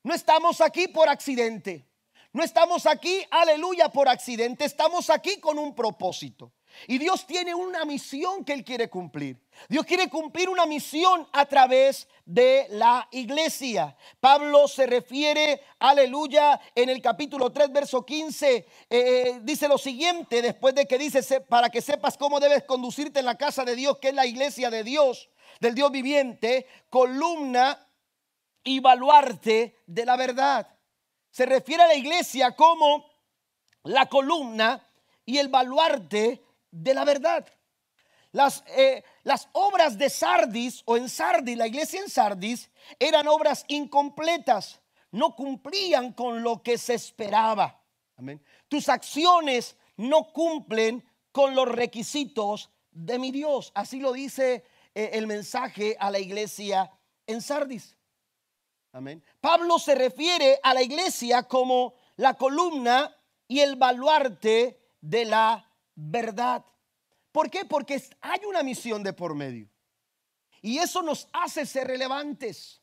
[0.06, 1.84] No estamos aquí por accidente.
[2.32, 4.64] No estamos aquí, aleluya, por accidente.
[4.64, 6.52] Estamos aquí con un propósito.
[6.86, 9.36] Y Dios tiene una misión que Él quiere cumplir.
[9.68, 13.96] Dios quiere cumplir una misión a través de la iglesia.
[14.20, 20.72] Pablo se refiere, aleluya, en el capítulo 3, verso 15, eh, dice lo siguiente, después
[20.76, 24.10] de que dice, para que sepas cómo debes conducirte en la casa de Dios, que
[24.10, 27.85] es la iglesia de Dios, del Dios viviente, columna
[28.66, 30.76] y baluarte de la verdad
[31.36, 33.04] se refiere a la iglesia como
[33.82, 34.88] la columna
[35.26, 37.46] y el baluarte de la verdad.
[38.32, 39.04] Las, eh,
[39.52, 46.14] obras de Sardis o en Sardis, la iglesia en Sardis, eran obras incompletas, no cumplían
[46.14, 47.82] con lo que se esperaba.
[48.16, 48.42] Amén.
[48.68, 53.72] Tus acciones no cumplen con los requisitos de mi Dios.
[53.74, 56.90] Así lo dice eh, el mensaje a la iglesia
[57.26, 57.95] en Sardis.
[59.40, 63.14] Pablo se refiere a la iglesia como la columna
[63.48, 66.64] y el baluarte de la verdad.
[67.32, 67.64] ¿Por qué?
[67.64, 69.68] Porque hay una misión de por medio.
[70.62, 72.80] Y eso nos hace ser relevantes.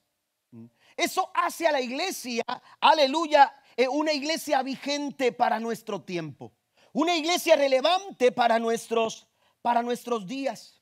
[0.96, 2.44] Eso hace a la iglesia,
[2.80, 6.54] aleluya, eh, una iglesia vigente para nuestro tiempo.
[6.92, 9.28] Una iglesia relevante para nuestros,
[9.64, 10.80] para nuestros días.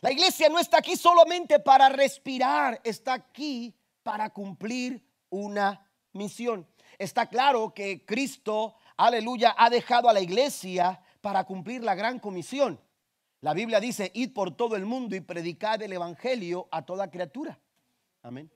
[0.00, 6.66] La iglesia no está aquí solamente para respirar, está aquí para cumplir una misión.
[6.98, 12.80] Está claro que Cristo, aleluya, ha dejado a la iglesia para cumplir la gran comisión.
[13.40, 17.58] La Biblia dice, id por todo el mundo y predicad el Evangelio a toda criatura.
[18.22, 18.50] Amén.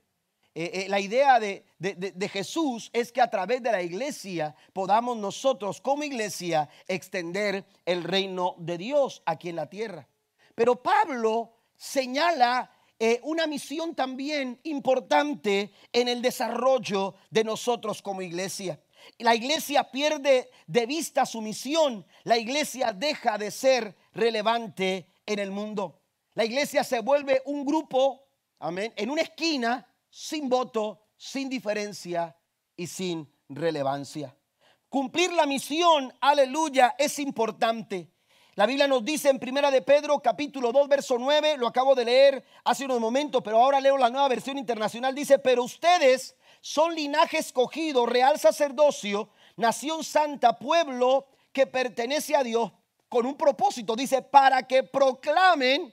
[0.57, 5.16] Eh, eh, la idea de, de, Jesús es que a través de la iglesia podamos
[5.16, 10.07] nosotros como iglesia extender el reino de Dios aquí en la tierra.
[10.54, 18.80] Pero Pablo señala eh, una misión también importante en el desarrollo de nosotros como iglesia.
[19.18, 25.50] La iglesia pierde de vista su misión, la iglesia deja de ser relevante en el
[25.50, 26.02] mundo.
[26.35, 28.28] La iglesia se vuelve un grupo,
[28.59, 32.37] amén, en una esquina, sin voto, sin diferencia
[32.76, 34.37] y sin relevancia.
[34.88, 38.13] Cumplir la misión, aleluya, es importante.
[38.57, 42.05] La Biblia nos dice en Primera de Pedro, capítulo 2, verso 9, lo acabo de
[42.05, 46.95] leer hace unos momentos, pero ahora leo la nueva versión internacional, dice, pero ustedes son
[46.95, 52.71] linaje escogido, real sacerdocio, nación santa, pueblo que pertenece a Dios
[53.09, 55.93] con un propósito, dice, para que proclamen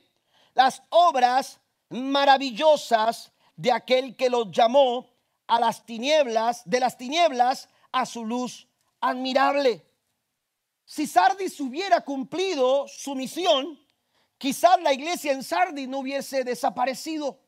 [0.54, 5.10] las obras maravillosas de aquel que los llamó
[5.47, 8.67] a las tinieblas, de las tinieblas a su luz
[9.00, 9.84] admirable.
[10.91, 13.80] Si Sardis hubiera cumplido su misión,
[14.38, 17.39] quizás la iglesia en Sardis no hubiese desaparecido.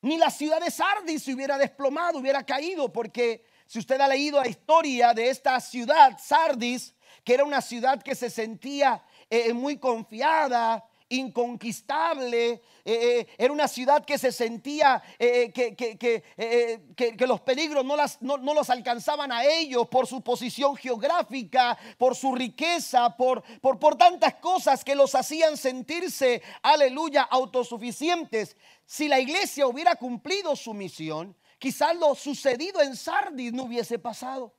[0.00, 4.40] Ni la ciudad de Sardis se hubiera desplomado, hubiera caído, porque si usted ha leído
[4.40, 9.76] la historia de esta ciudad, Sardis, que era una ciudad que se sentía eh, muy
[9.76, 17.96] confiada, inconquistable, eh, eh, era una ciudad que se sentía eh, que, los peligros no,
[17.96, 23.78] las, no, los alcanzaban a ellos por su posición geográfica, por su riqueza, por, por,
[23.78, 28.56] por tantas cosas que los hacían sentirse, aleluya, autosuficientes.
[28.84, 34.54] Si la iglesia hubiera cumplido su misión, quizás lo sucedido en Sardis no hubiese pasado.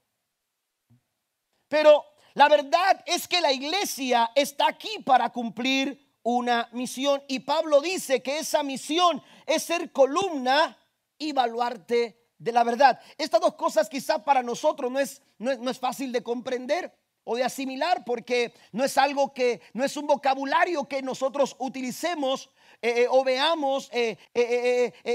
[1.68, 7.24] Pero la verdad es que la iglesia está aquí para cumplir una misión.
[7.30, 10.78] Y Pablo dice que esa misión es ser columna
[11.18, 13.00] y baluarte de la verdad.
[13.18, 17.46] Estas dos cosas quizá para nosotros no es, no es, fácil de comprender o de
[17.46, 22.50] asimilar porque no es algo que, no es un vocabulario que nosotros utilicemos
[22.82, 24.18] eh, eh, o veamos eh,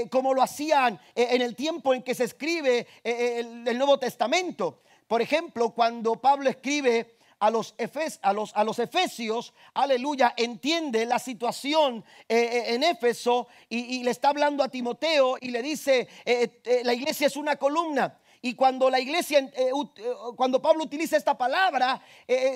[0.09, 4.81] como lo hacían en el tiempo en que se escribe el, Nuevo Testamento.
[5.07, 7.75] Por ejemplo, cuando Pablo escribe a los,
[8.21, 14.11] a los, a los efesios, aleluya, entiende la situación eh, eh, en Éfeso y, le
[14.11, 18.19] está hablando a Timoteo y le dice, eh, la iglesia es una columna.
[18.45, 19.49] Y cuando la iglesia,
[20.35, 22.01] cuando Pablo utiliza esta palabra,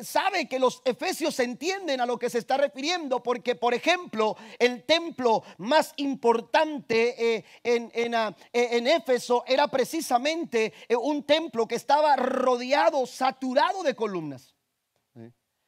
[0.04, 4.84] sabe que los efesios entienden a lo que se está refiriendo, porque, por ejemplo, el
[4.84, 13.82] templo más importante en, en, en, Éfeso era precisamente un templo que estaba rodeado, saturado
[13.82, 14.57] de columnas.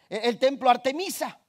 [0.10, 1.40] El templo Artemisa.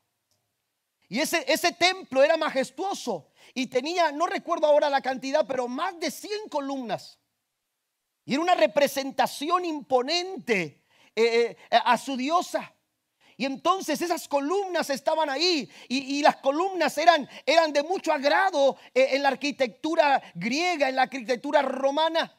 [1.08, 5.98] Y ese, ese templo era majestuoso y tenía, no recuerdo ahora la cantidad, pero más
[5.98, 7.18] de 100 columnas.
[8.24, 10.84] Y era una representación imponente
[11.16, 12.72] eh, eh, a su diosa.
[13.36, 19.08] Y entonces esas columnas estaban ahí y, las columnas eran, eran, de mucho agrado eh,
[19.12, 22.38] en la arquitectura griega, en la arquitectura romana.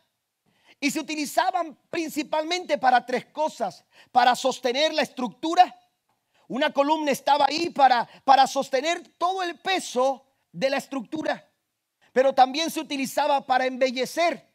[0.80, 3.84] Y se utilizaban principalmente para tres cosas.
[4.12, 5.76] Para sostener la estructura.
[6.52, 11.50] Una columna estaba ahí para, para sostener todo el peso de la estructura.
[12.12, 14.52] Pero también se utilizaba para embellecer.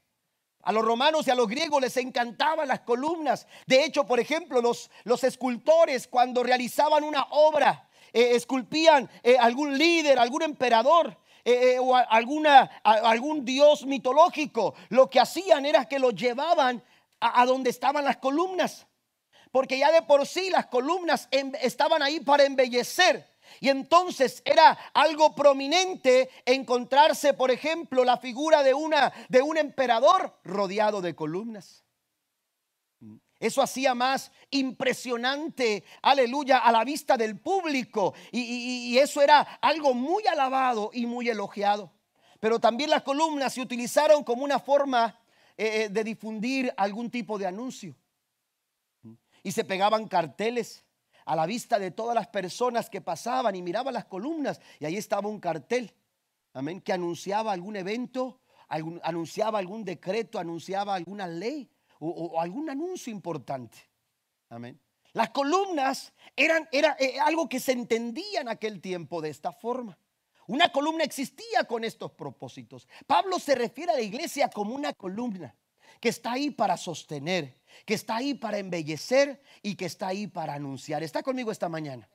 [0.61, 3.47] A los romanos y a los griegos les encantaban las columnas.
[3.67, 9.79] De hecho, por ejemplo, los, los escultores cuando realizaban una obra, eh, esculpían eh, algún
[9.79, 11.17] líder, algún emperador,
[11.47, 16.85] eh, o alguna, algún dios mitológico, lo que hacían era que lo llevaban
[17.21, 18.87] a, donde estaban las columnas.
[19.57, 23.27] Porque ya de por sí las columnas em, estaban ahí para embellecer.
[23.59, 30.39] Y entonces era algo prominente encontrarse, por ejemplo, la figura de, una, de un emperador
[30.45, 31.87] rodeado de columnas.
[33.41, 38.13] Eso hacía más impresionante, aleluya, a la vista del público.
[38.33, 41.91] Y, eso era algo muy alabado y muy elogiado.
[42.41, 45.19] Pero también las columnas se utilizaron como una forma
[45.57, 47.97] eh, eh, de difundir algún tipo de anuncio.
[49.47, 50.85] Y se pegaban carteles
[51.25, 54.97] a la vista de todas las personas que pasaban y miraban las columnas y ahí
[54.97, 55.95] estaba un cartel,
[56.53, 61.71] amén, que anunciaba algún evento, anunciaba algún decreto, anunciaba alguna ley
[62.01, 63.79] o, algún anuncio importante.
[64.49, 64.81] Amén.
[65.13, 69.97] Las columnas eran era, eh, algo que se entendía en aquel tiempo de esta forma.
[70.49, 72.89] Una columna existía con estos propósitos.
[73.07, 75.55] Pablo se refiere a la iglesia como una columna
[76.01, 77.55] que está ahí para sostener,
[77.85, 81.03] que está ahí para embellecer y que está ahí para anunciar.
[81.03, 82.09] ¿Está conmigo esta mañana?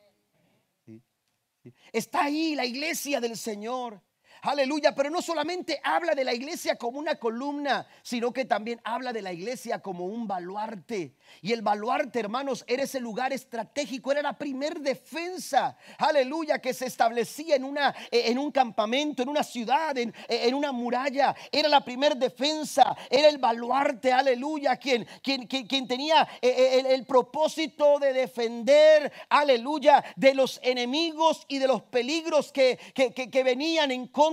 [1.92, 4.02] Está ahí la iglesia del Señor.
[4.44, 9.14] Aleluya, pero no solamente habla de la iglesia como una columna, sino que también habla
[9.14, 11.16] de la iglesia como un baluarte.
[11.44, 16.88] Y el baluarte, hermanos, era ese lugar estratégico, era la primer defensa, aleluya, que se
[16.88, 21.36] establecía en, una, en un campamento, en una ciudad, en, en una muralla.
[21.52, 26.86] Era la primer defensa, era el baluarte, aleluya, quien, quien, quien, tenía eh, eh, el,
[26.88, 33.44] el propósito de defender, aleluya, de los enemigos y de los peligros que, que, que
[33.44, 34.31] venían en contra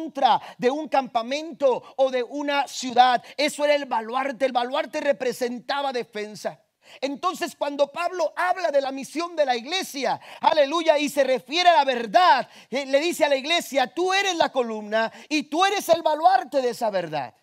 [0.59, 3.23] de un campamento o de una ciudad.
[3.37, 4.47] Eso era el baluarte.
[4.47, 6.61] El baluarte representaba defensa.
[7.01, 11.77] Entonces cuando Pablo habla de la misión de la iglesia, aleluya, y se refiere a
[11.77, 15.89] la verdad, eh, le dice a la iglesia, tú eres la columna y tú eres
[15.91, 17.35] el baluarte de esa verdad.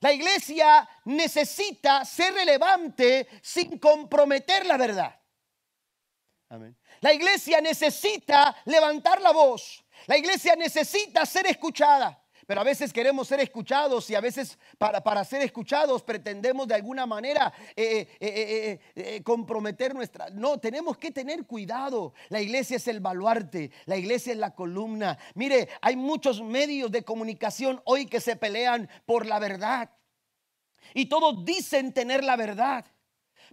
[0.00, 5.20] La iglesia necesita ser relevante sin comprometer la verdad.
[7.00, 9.84] La iglesia necesita levantar la voz.
[10.06, 12.20] La iglesia necesita ser escuchada.
[12.50, 16.74] Pero a veces queremos ser escuchados y a veces para, para ser escuchados pretendemos de
[16.74, 20.30] alguna manera eh, eh, eh, comprometer nuestra...
[20.30, 22.12] No, tenemos que tener cuidado.
[22.28, 25.16] La iglesia es el baluarte, la iglesia es la columna.
[25.36, 29.90] Mire, hay muchos medios de comunicación hoy que se pelean por la verdad.
[30.92, 32.84] Y todos dicen tener la verdad.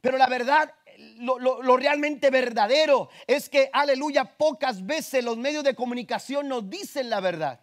[0.01, 0.73] Pero la verdad
[1.19, 7.19] lo, realmente verdadero es que, aleluya, pocas veces los medios de comunicación nos dicen la
[7.19, 7.61] verdad.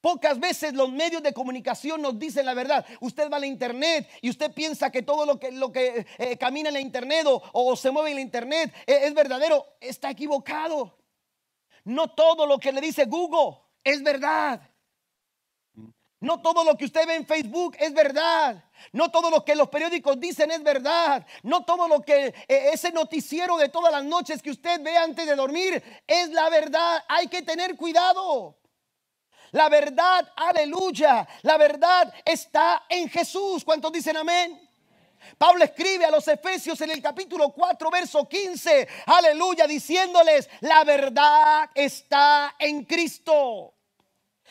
[0.00, 2.84] Pocas veces los medios de comunicación nos dicen la verdad.
[3.00, 6.36] Usted va a la internet y usted piensa que todo lo que, lo que eh,
[6.36, 9.64] camina en la internet o, se mueve en la internet es, es verdadero.
[9.80, 10.98] Está equivocado.
[11.84, 14.60] No todo lo que le dice Google es verdad.
[16.22, 18.64] No todo lo que usted ve en Facebook es verdad.
[18.92, 21.24] No todo lo que los periódicos dicen es verdad.
[21.42, 25.26] No todo lo que eh, ese noticiero de todas las noches que usted ve antes
[25.26, 27.04] de dormir es la verdad.
[27.08, 28.58] Hay que tener cuidado.
[29.52, 31.28] La verdad, aleluya.
[31.42, 33.64] La verdad está en Jesús.
[33.64, 34.68] ¿Cuántos dicen amén?
[35.38, 41.70] Pablo escribe a los Efesios en el capítulo 4, verso 15, aleluya, diciéndoles, la verdad
[41.74, 43.74] está en Cristo.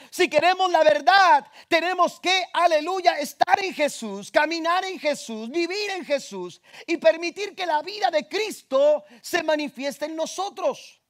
[0.09, 6.05] Si queremos la verdad, tenemos que, aleluya, estar en Jesús, caminar en Jesús, vivir en
[6.05, 11.01] Jesús y permitir que la vida de Cristo se manifieste en nosotros.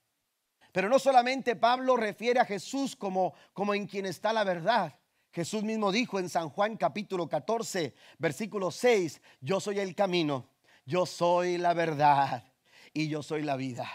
[0.72, 4.98] Pero no solamente Pablo refiere a Jesús como, como en quien está la verdad.
[5.32, 10.50] Jesús mismo dijo en San Juan capítulo 14, versículo 6, yo soy el camino,
[10.86, 12.44] yo soy la verdad
[12.94, 13.90] y yo soy la vida.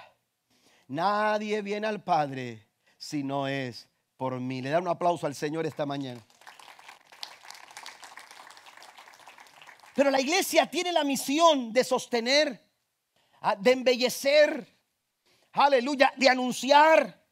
[0.88, 4.62] Nadie viene al Padre si no es por mí.
[4.62, 6.24] Le da un aplauso al Señor esta mañana.
[9.94, 12.60] Pero la iglesia tiene la misión de sostener,
[13.40, 14.76] ah, de embellecer,
[15.52, 17.24] aleluya, de anunciar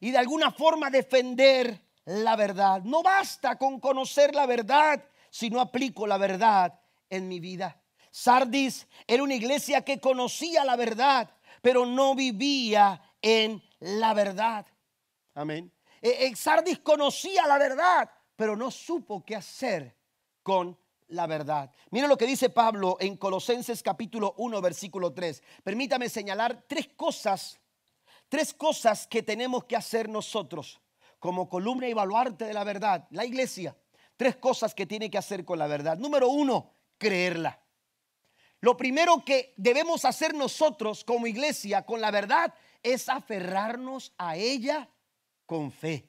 [0.00, 2.82] y de alguna forma defender la verdad.
[2.82, 7.80] No basta con conocer la verdad si no aplico la verdad en mi vida.
[8.10, 11.30] Sardis era una iglesia que conocía la verdad,
[11.62, 14.66] pero no vivía en la verdad.
[15.34, 15.72] Amén.
[16.00, 19.96] Eh, Sardis conocía la verdad, pero no supo qué hacer
[20.42, 20.78] con
[21.08, 21.70] la verdad.
[21.90, 25.42] Mira lo que dice Pablo en Colosenses capítulo 1, versículo 3.
[25.62, 27.60] Permítame señalar tres cosas,
[28.28, 30.80] tres cosas que tenemos que hacer nosotros
[31.18, 33.76] como columna y baluarte de la verdad, la iglesia.
[34.16, 35.98] Tres cosas que tiene que hacer con la verdad.
[35.98, 37.60] Número uno, creerla.
[38.60, 44.88] Lo primero que debemos hacer nosotros como iglesia con la verdad es aferrarnos a ella
[45.50, 46.08] con fe.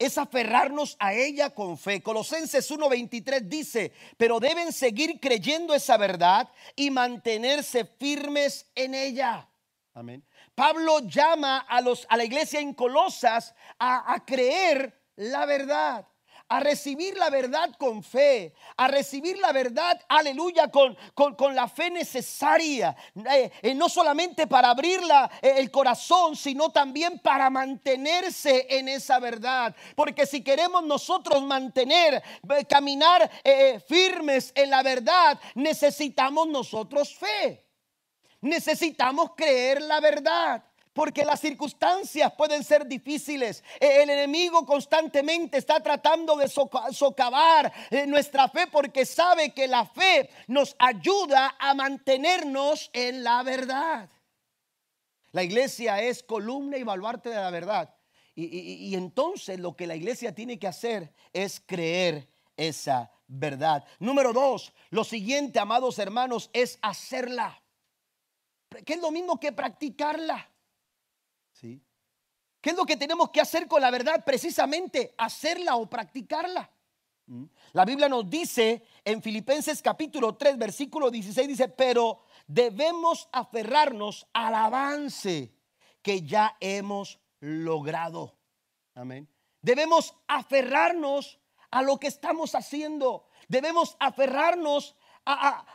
[0.00, 2.02] Es aferrarnos a ella con fe.
[2.02, 9.48] Colosenses 1:23 dice, pero deben seguir creyendo esa verdad y mantenerse firmes en ella.
[9.94, 10.24] Amén.
[10.56, 16.08] Pablo llama a, los, a la iglesia en Colosas a, a creer la verdad
[16.48, 21.90] a recibir la verdad con fe, a recibir la verdad, aleluya, con, con, la fe
[21.90, 22.96] necesaria,
[23.30, 25.00] eh, eh, no solamente para abrir
[25.42, 29.76] eh, el corazón, sino también para mantenerse en esa verdad.
[29.94, 32.22] Porque si queremos nosotros mantener,
[32.68, 33.30] caminar
[33.86, 37.64] firmes en la verdad, necesitamos nosotros fe.
[38.40, 40.62] Necesitamos creer la verdad
[40.98, 43.62] porque las circunstancias pueden ser difíciles.
[43.78, 49.86] E, el enemigo constantemente está tratando de socavar eh, nuestra fe porque sabe que la
[49.86, 54.10] fe nos ayuda a mantenernos en la verdad.
[55.30, 57.94] La iglesia es columna y baluarte de la verdad.
[58.34, 63.84] Y, y entonces lo que la iglesia tiene que hacer es creer esa verdad.
[64.00, 67.62] Número dos, lo siguiente, amados hermanos, es hacerla.
[68.84, 70.50] Que es lo mismo que practicarla.
[72.68, 74.22] ¿Qué es lo que tenemos que hacer con la verdad?
[74.26, 76.70] Precisamente hacerla o practicarla.
[77.24, 77.44] ¿Mm?
[77.72, 84.54] La Biblia nos dice en Filipenses capítulo 3, versículo 16, dice, pero debemos aferrarnos al
[84.54, 85.50] avance
[86.02, 88.36] que ya hemos logrado.
[88.94, 89.26] Amén.
[89.62, 91.40] Debemos aferrarnos
[91.70, 93.28] a lo que estamos haciendo.
[93.48, 94.94] Debemos aferrarnos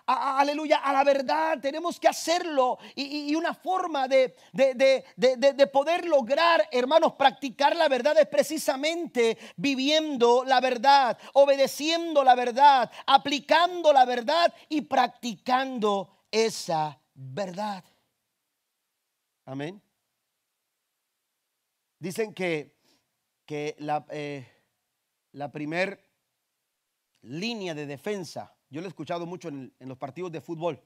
[0.05, 1.59] aleluya, a la verdad.
[1.59, 2.77] Tenemos que hacerlo.
[2.95, 10.59] Y, una forma de, de, poder lograr, hermanos, practicar la verdad es precisamente viviendo la
[10.59, 17.83] verdad, obedeciendo la verdad, aplicando la verdad y practicando esa verdad.
[19.45, 19.81] Amén.
[21.99, 22.75] Dicen que,
[23.45, 24.45] que la, eh,
[25.33, 26.03] la primer
[27.21, 30.81] línea de defensa yo lo he escuchado mucho en, los partidos de fútbol,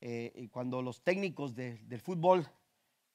[0.00, 2.48] eh, y cuando los técnicos del fútbol,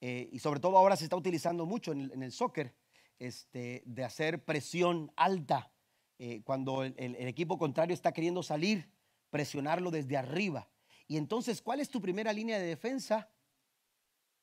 [0.02, 2.76] eh, y sobre todo ahora se está utilizando mucho en el, soccer,
[3.20, 5.72] este, de hacer presión alta,
[6.20, 8.92] eh, cuando el, el, equipo contrario está queriendo salir,
[9.30, 10.68] presionarlo desde arriba.
[11.08, 13.30] Y entonces, ¿cuál es tu primera línea de defensa?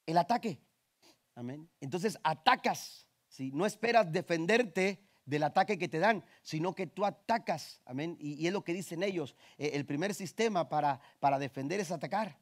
[0.06, 0.62] El ataque.
[1.34, 1.68] Amén.
[1.78, 7.80] Entonces atacas, si no esperas defenderte del ataque que te dan, sino que tú atacas.
[7.84, 8.16] Amén.
[8.18, 9.36] Y, es lo que dicen ellos.
[9.58, 12.38] Eh, el primer sistema para, para defender es atacar.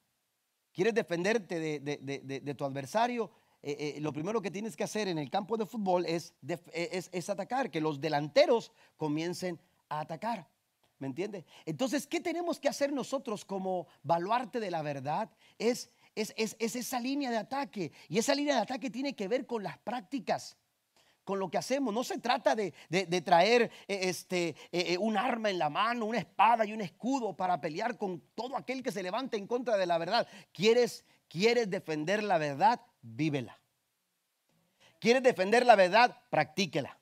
[0.73, 3.31] ¿Quieres defenderte de, tu adversario?
[3.63, 6.35] Eh, eh, lo primero que tienes que hacer en el campo de fútbol es,
[6.73, 10.49] es, es atacar, que los delanteros comiencen a atacar.
[10.99, 11.45] ¿Me entiendes?
[11.65, 15.31] Entonces, ¿qué tenemos que hacer nosotros como baluarte de la verdad?
[15.59, 17.93] Es, es, es, esa línea de ataque.
[18.09, 20.57] Y esa línea de ataque tiene que ver con las prácticas
[21.25, 21.93] con lo que hacemos.
[21.93, 22.73] No se trata de,
[23.25, 27.37] traer eh, este, eh, eh, un arma en la mano, una espada y un escudo
[27.37, 30.27] para pelear con todo aquel que se levante en contra de la verdad.
[30.53, 32.81] ¿Quieres, quieres defender la verdad?
[33.03, 33.59] Vívela.
[34.99, 36.17] ¿Quieres defender la verdad?
[36.31, 36.99] Practíquela.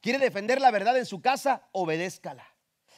[0.00, 1.68] ¿Quieres defender la verdad en su casa?
[1.72, 2.53] Obedézcala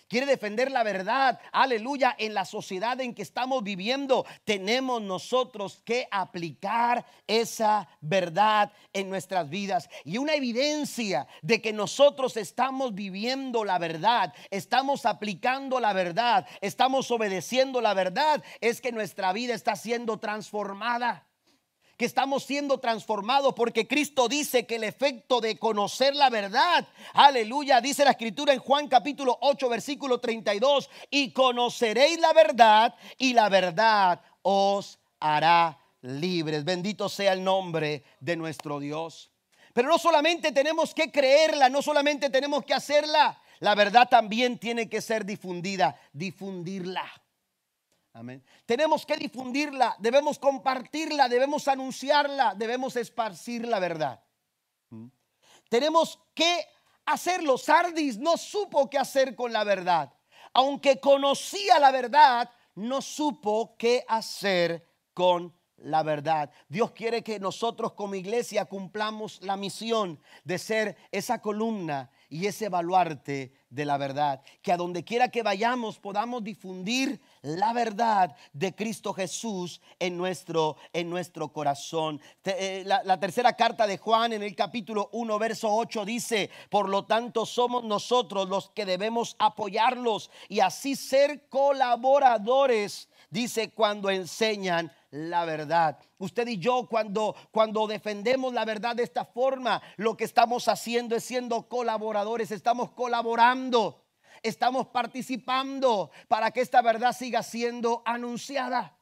[0.09, 6.09] quiere defender la verdad, aleluya, en la sociedad en que estamos viviendo, tenemos nosotros que
[6.11, 9.88] aplicar esa verdad en nuestras vidas.
[10.04, 17.11] Y una evidencia de que nosotros estamos viviendo la verdad, estamos aplicando la verdad, estamos
[17.11, 21.26] obedeciendo la verdad, es que nuestra vida está siendo transformada
[21.97, 27.80] que estamos siendo transformados porque Cristo dice que el efecto de conocer la verdad, aleluya,
[27.80, 33.49] dice la escritura en Juan capítulo 8 versículo 32, y conoceréis la verdad y la
[33.49, 36.64] verdad os hará libres.
[36.64, 39.30] Bendito sea el nombre de nuestro Dios.
[39.72, 44.88] Pero no solamente tenemos que creerla, no solamente tenemos que hacerla, la verdad también tiene
[44.88, 47.05] que ser difundida, difundirla.
[48.64, 54.23] Tenemos que difundirla, debemos compartirla, debemos anunciarla, debemos esparcir la verdad.
[54.91, 55.09] ¿Mm?
[55.69, 56.67] Tenemos que
[57.05, 57.59] hacerlo.
[57.59, 60.12] Sardis no supo qué hacer con la verdad.
[60.55, 66.51] Aunque conocía la verdad, no supo qué hacer con la verdad.
[66.69, 72.68] Dios quiere que nosotros como iglesia cumplamos la misión de ser esa columna y ese
[72.68, 74.43] baluarte de la verdad.
[74.62, 80.77] Que a donde quiera que vayamos podamos difundir la verdad de Cristo Jesús en nuestro,
[80.93, 82.20] en nuestro corazón.
[82.45, 86.89] Eh, la, la tercera carta de Juan en el capítulo 1, verso 8 dice, por
[86.89, 94.93] lo tanto somos nosotros los que debemos apoyarlos y así ser colaboradores, dice, cuando enseñan
[95.17, 95.99] la verdad.
[96.19, 101.17] Usted y yo cuando cuando defendemos la verdad de esta forma, lo que estamos haciendo
[101.17, 104.05] es siendo colaboradores, estamos colaborando,
[104.43, 108.93] estamos participando para que esta verdad siga siendo anunciada.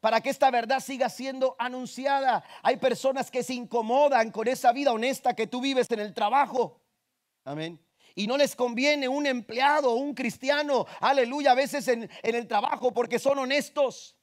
[0.00, 2.42] Para que esta verdad siga siendo anunciada.
[2.62, 6.80] Hay personas que se incomodan con esa vida honesta que tú vives en el trabajo.
[7.44, 7.78] Amén.
[8.14, 12.92] Y no les conviene un empleado, un cristiano, aleluya, a veces en, en el trabajo
[12.92, 14.16] porque son honestos.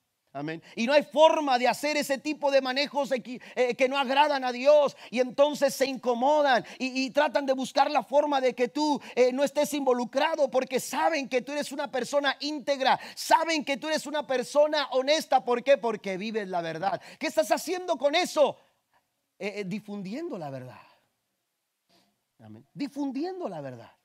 [0.75, 4.51] Y no hay forma de hacer ese tipo de manejos eh, que no agradan a
[4.51, 4.95] Dios.
[5.09, 9.43] Y entonces se incomodan y, tratan de buscar la forma de que tú eh, no
[9.43, 12.99] estés involucrado porque saben que tú eres una persona íntegra.
[13.15, 15.43] Saben que tú eres una persona honesta.
[15.43, 15.77] ¿Por qué?
[15.77, 17.01] Porque vives la verdad.
[17.17, 18.57] ¿Qué estás haciendo con eso?
[19.39, 20.81] Eh, difundiendo la verdad.
[22.73, 23.96] Difundiendo la verdad.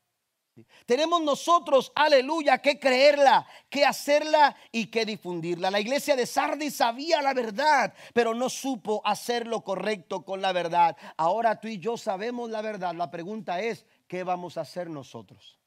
[0.84, 5.70] Tenemos nosotros, aleluya, que creerla, que hacerla y que difundirla.
[5.70, 10.52] La iglesia de Sardis sabía la verdad, pero no supo hacer lo correcto con la
[10.52, 10.96] verdad.
[11.16, 12.94] Ahora tú y yo sabemos la verdad.
[12.94, 15.58] La pregunta es, ¿qué vamos a hacer nosotros?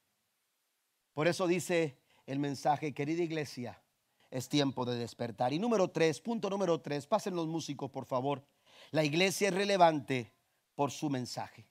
[1.14, 3.82] Por eso dice el mensaje, querida iglesia,
[4.30, 5.54] es tiempo de despertar.
[5.54, 8.46] Y número tres, punto número tres, pasen los músicos, por favor.
[8.92, 10.34] La iglesia es relevante
[10.76, 11.68] por su mensaje.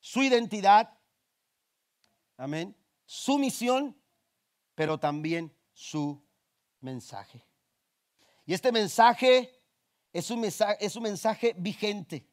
[0.00, 0.98] Su identidad
[2.42, 2.76] Amén.
[3.06, 3.96] Su misión,
[4.74, 6.20] pero también su
[6.80, 7.46] mensaje.
[8.44, 9.48] Y este mensaje
[10.12, 12.26] es un mensaje, es un mensaje vigente.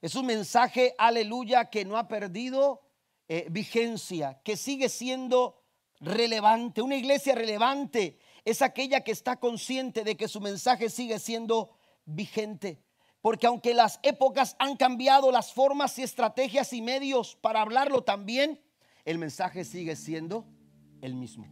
[0.00, 2.88] Es un mensaje, aleluya, que no ha perdido
[3.26, 5.60] eh, vigencia, que sigue siendo
[5.98, 6.80] relevante.
[6.80, 12.80] Una iglesia relevante es aquella que está consciente de que su mensaje sigue siendo vigente.
[13.20, 18.62] Porque aunque las épocas han cambiado las formas y estrategias y medios para hablarlo también,
[19.06, 20.44] el mensaje sigue siendo
[21.00, 21.46] el mismo.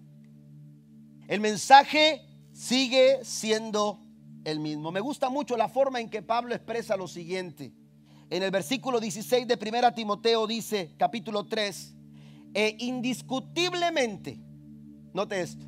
[1.29, 4.01] El mensaje sigue siendo
[4.45, 4.91] el mismo.
[4.91, 7.73] Me gusta mucho la forma en que Pablo expresa lo siguiente.
[8.29, 11.95] En el versículo 16 de 1 Timoteo dice, capítulo 3,
[12.55, 14.41] e indiscutiblemente,
[15.13, 15.65] note esto,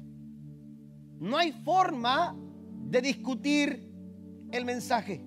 [1.21, 2.37] no hay forma
[2.89, 3.89] de discutir
[4.51, 5.25] el mensaje.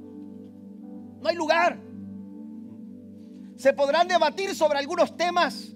[1.21, 1.79] No hay lugar.
[3.55, 5.75] Se podrán debatir sobre algunos temas,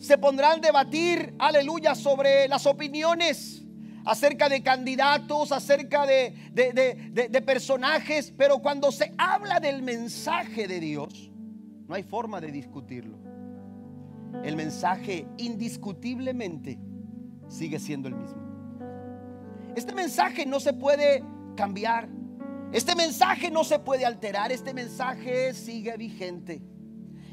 [0.00, 3.62] se pondrán a debatir, aleluya, sobre las opiniones
[4.06, 11.30] acerca de candidatos, acerca de, de, personajes, pero cuando se habla del mensaje de Dios,
[11.86, 13.18] no hay forma de discutirlo.
[14.42, 16.78] El mensaje indiscutiblemente
[17.48, 18.40] sigue siendo el mismo.
[19.76, 21.22] Este mensaje no se puede
[21.56, 22.08] cambiar.
[22.72, 24.50] Este mensaje no se puede alterar.
[24.50, 26.62] Este mensaje sigue vigente.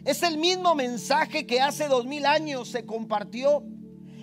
[0.07, 3.65] Es el mismo mensaje que hace dos mil años se compartió.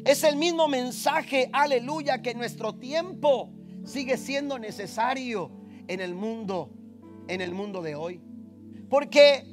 [0.07, 3.53] Es el mismo mensaje, aleluya, que nuestro tiempo
[3.85, 5.51] sigue siendo necesario
[5.87, 6.71] en el mundo,
[7.29, 8.19] en el mundo de hoy.
[8.89, 9.45] Porque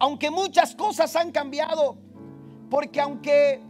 [0.00, 1.98] aunque muchas cosas han cambiado,
[2.68, 3.62] porque aunque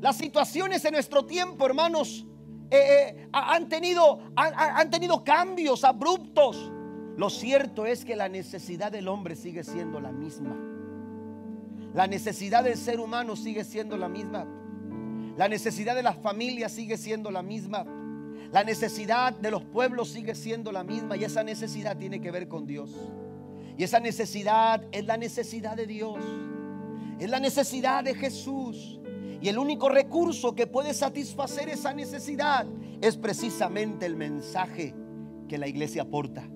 [0.00, 2.26] las situaciones en nuestro tiempo, hermanos,
[2.72, 6.72] eh, eh, han, tenido, han tenido cambios abruptos,
[7.16, 10.77] lo cierto es que la necesidad del hombre sigue siendo la misma.
[11.98, 14.46] La necesidad del ser humano sigue siendo la misma.
[15.36, 17.84] La necesidad de las familias sigue siendo la misma.
[18.52, 21.16] La necesidad de los pueblos sigue siendo la misma.
[21.16, 22.92] Y esa necesidad tiene que ver con Dios.
[23.76, 26.22] Y esa necesidad es la necesidad de Dios.
[27.18, 29.00] Es la necesidad de Jesús.
[29.40, 32.64] Y el único recurso que puede satisfacer esa necesidad
[33.00, 34.94] es precisamente el mensaje
[35.48, 36.48] que la iglesia aporta.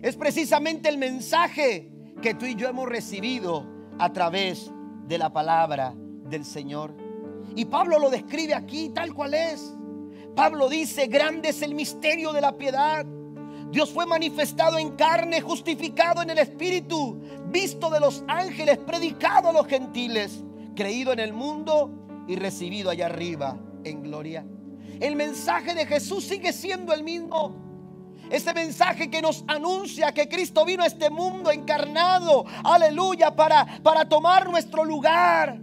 [0.00, 4.70] Es precisamente el mensaje que tú y yo hemos recibido a través
[5.06, 6.94] de la palabra del Señor.
[7.54, 9.74] Y Pablo lo describe aquí tal cual es.
[10.34, 13.04] Pablo dice, grande es el misterio de la piedad.
[13.70, 19.52] Dios fue manifestado en carne, justificado en el Espíritu, visto de los ángeles, predicado a
[19.52, 20.42] los gentiles,
[20.74, 24.46] creído en el mundo y recibido allá arriba en gloria.
[24.98, 27.69] El mensaje de Jesús sigue siendo el mismo.
[28.30, 34.08] Ese mensaje que nos anuncia que Cristo vino a este mundo encarnado, aleluya, para, para
[34.08, 35.58] tomar nuestro lugar.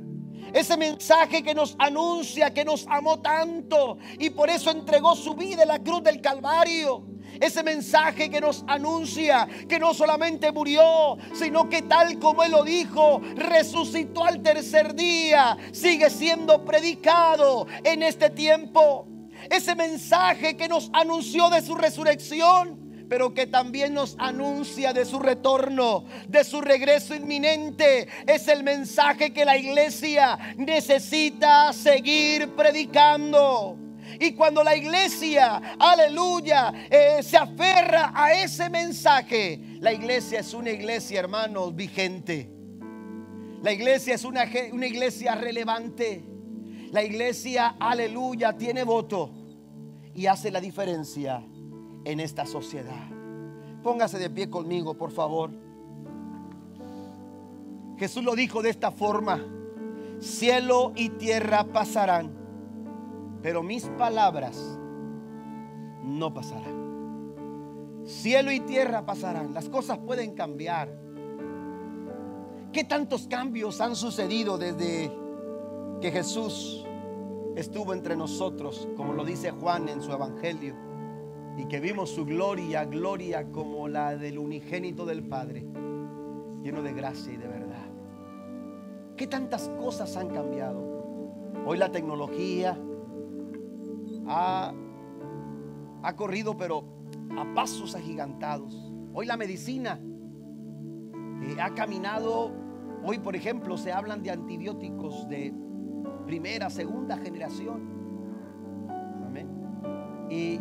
[0.53, 5.63] Ese mensaje que nos anuncia que nos amó tanto y por eso entregó su vida
[5.63, 7.05] en la cruz del Calvario.
[7.39, 12.63] Ese mensaje que nos anuncia que no solamente murió, sino que tal como Él lo
[12.63, 19.07] dijo, resucitó al tercer día, sigue siendo predicado en este tiempo.
[19.49, 25.19] Ese mensaje que nos anunció de su resurrección pero que también nos anuncia de su
[25.19, 28.07] retorno, de su regreso inminente.
[28.25, 33.77] Es el mensaje que la iglesia necesita seguir predicando.
[34.19, 40.71] Y cuando la iglesia, aleluya, eh, se aferra a ese mensaje, la iglesia es una
[40.71, 42.49] iglesia, hermanos, vigente.
[43.61, 46.23] La iglesia es una, una iglesia relevante.
[46.91, 49.36] La iglesia, aleluya, tiene voto
[50.17, 51.43] y hace la diferencia
[52.03, 53.07] en esta sociedad.
[53.83, 55.51] Póngase de pie conmigo, por favor.
[57.97, 59.45] Jesús lo dijo de esta forma,
[60.19, 62.31] cielo y tierra pasarán,
[63.43, 64.57] pero mis palabras
[66.03, 68.01] no pasarán.
[68.03, 70.89] Cielo y tierra pasarán, las cosas pueden cambiar.
[72.73, 75.15] ¿Qué tantos cambios han sucedido desde
[76.01, 76.86] que Jesús
[77.57, 80.75] estuvo entre nosotros, como lo dice Juan en su Evangelio,
[81.57, 85.65] y que vimos su gloria, gloria como la del unigénito del Padre,
[86.61, 87.87] lleno de gracia y de verdad?
[89.15, 90.79] ¿Qué tantas cosas han cambiado?
[91.65, 92.77] Hoy la tecnología,
[94.27, 94.73] ha,
[96.15, 96.83] corrido, pero
[97.37, 98.91] a pasos agigantados.
[99.13, 99.99] Hoy la medicina
[101.41, 102.51] eh, ha caminado.
[103.03, 105.53] Hoy, por ejemplo, se hablan de antibióticos de
[106.27, 107.81] primera, segunda generación.
[109.25, 109.49] Amén.
[110.29, 110.59] Y,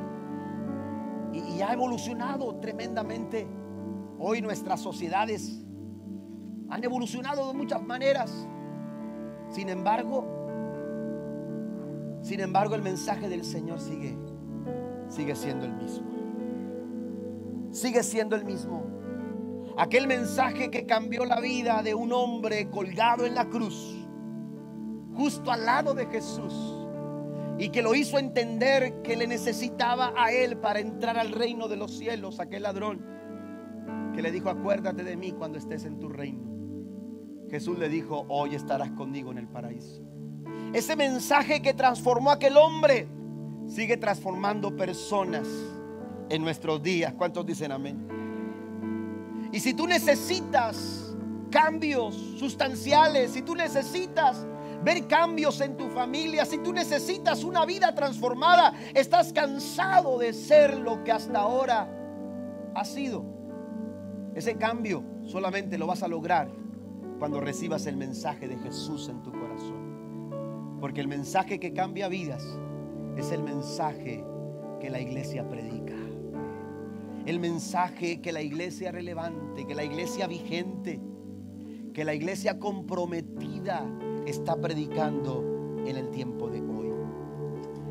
[1.33, 3.47] y, y ha evolucionado tremendamente.
[4.19, 5.63] Hoy nuestras sociedades
[6.71, 8.49] han evolucionado de muchas maneras.
[9.51, 10.37] Sin embargo,
[12.23, 14.17] sin embargo, el mensaje del Señor sigue,
[15.09, 16.07] sigue siendo el mismo.
[17.71, 18.85] Sigue siendo el mismo.
[19.77, 24.06] Aquel mensaje que cambió la vida de un hombre colgado en la cruz,
[25.17, 26.55] justo al lado de Jesús,
[27.59, 31.77] y que lo hizo entender que le necesitaba a él para entrar al reino de
[31.77, 33.05] los cielos, aquel ladrón
[34.15, 36.43] que le dijo, acuérdate de mí cuando estés en tu reino.
[37.51, 40.03] Jesús le dijo, hoy estarás conmigo en el paraíso.
[40.73, 43.09] Ese mensaje que transformó a aquel hombre
[43.67, 45.49] sigue transformando personas
[46.29, 47.15] en nuestros días.
[47.15, 48.09] ¿Cuántos dicen amén?
[49.53, 51.17] Y si tú necesitas
[51.51, 54.47] cambios sustanciales, si tú necesitas
[54.83, 60.79] ver cambios en tu familia, si tú necesitas una vida transformada, estás cansado de ser
[60.79, 61.89] lo que hasta ahora
[62.75, 63.25] has sido.
[64.35, 66.51] Ese cambio solamente lo vas a lograr
[67.19, 70.79] cuando recibas el mensaje de Jesús en tu corazón.
[70.81, 72.45] Porque el mensaje que cambia vidas
[73.17, 74.25] es el mensaje
[74.81, 75.95] que la iglesia predica.
[77.25, 81.01] El mensaje que la iglesia relevante, que la iglesia vigente,
[81.93, 83.85] que la iglesia comprometida
[84.27, 85.45] está predicando
[85.87, 86.93] en el tiempo de hoy.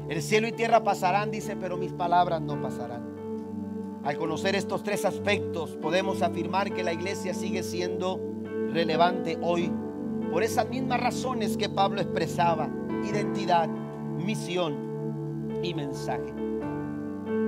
[0.10, 3.16] El cielo y tierra pasarán, dice, pero mis palabras no pasarán.
[4.04, 8.22] Al conocer estos tres aspectos, podemos afirmar que la iglesia sigue siendo
[8.72, 9.72] relevante hoy
[10.32, 12.70] por esas mismas razones que Pablo expresaba,
[13.04, 14.76] identidad, misión
[15.64, 16.34] y mensaje.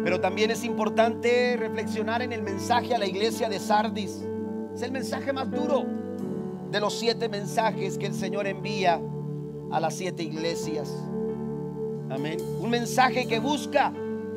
[0.04, 4.26] Pero también es importante reflexionar en el mensaje a la iglesia de Sardis.
[4.74, 5.86] Es el mensaje más duro
[6.72, 9.00] de los siete mensajes que el Señor envía
[9.72, 10.94] a las siete iglesias.
[12.10, 12.38] Amén.
[12.62, 13.94] Un mensaje que busca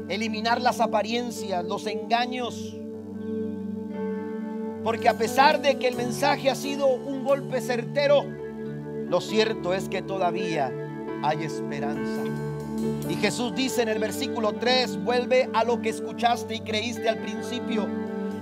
[0.09, 2.77] eliminar las apariencias, los engaños.
[4.83, 8.25] Porque a pesar de que el mensaje ha sido un golpe certero,
[9.09, 10.73] lo cierto es que todavía
[11.23, 12.23] hay esperanza.
[13.09, 17.19] Y Jesús dice en el versículo 3, vuelve a lo que escuchaste y creíste al
[17.19, 17.87] principio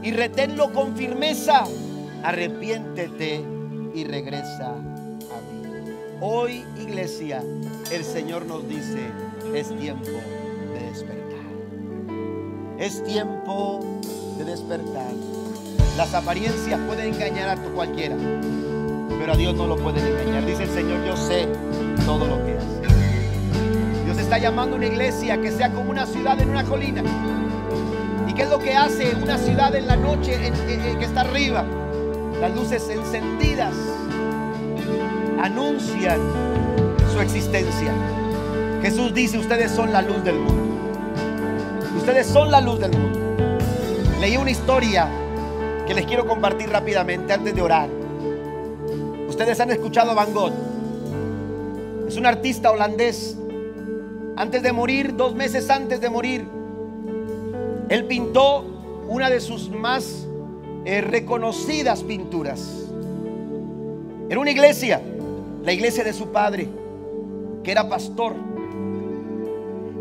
[0.02, 1.64] y reténlo con firmeza,
[2.22, 3.57] arrepiéntete
[3.94, 5.62] y regresa a mí.
[6.20, 7.42] Hoy, iglesia,
[7.92, 9.10] el Señor nos dice,
[9.54, 10.10] es tiempo
[10.72, 11.46] de despertar.
[12.78, 13.80] Es tiempo
[14.38, 15.12] de despertar.
[15.96, 18.16] Las apariencias pueden engañar a tu cualquiera
[19.18, 20.46] pero a Dios no lo pueden engañar.
[20.46, 21.48] Dice el Señor, yo sé
[22.06, 24.04] todo lo que hace.
[24.04, 27.02] Dios está llamando a una iglesia que sea como una ciudad en una colina.
[28.26, 31.64] ¿Y qué es lo que hace una ciudad en la noche que está arriba?
[32.40, 33.74] Las luces encendidas
[35.42, 36.20] anuncian
[37.12, 37.92] su existencia.
[38.80, 40.62] Jesús dice, ustedes son la luz del mundo.
[41.96, 43.18] Ustedes son la luz del mundo.
[44.20, 45.08] Leí una historia
[45.84, 47.88] que les quiero compartir rápidamente antes de orar.
[49.28, 50.52] Ustedes han escuchado a Van Gogh.
[52.06, 53.36] Es un artista holandés.
[54.36, 56.46] Antes de morir, dos meses antes de morir,
[57.88, 58.64] él pintó
[59.08, 60.27] una de sus más
[60.88, 62.88] eh, reconocidas pinturas.
[64.30, 65.02] Era una iglesia,
[65.62, 66.66] la iglesia de su padre,
[67.62, 68.34] que era pastor.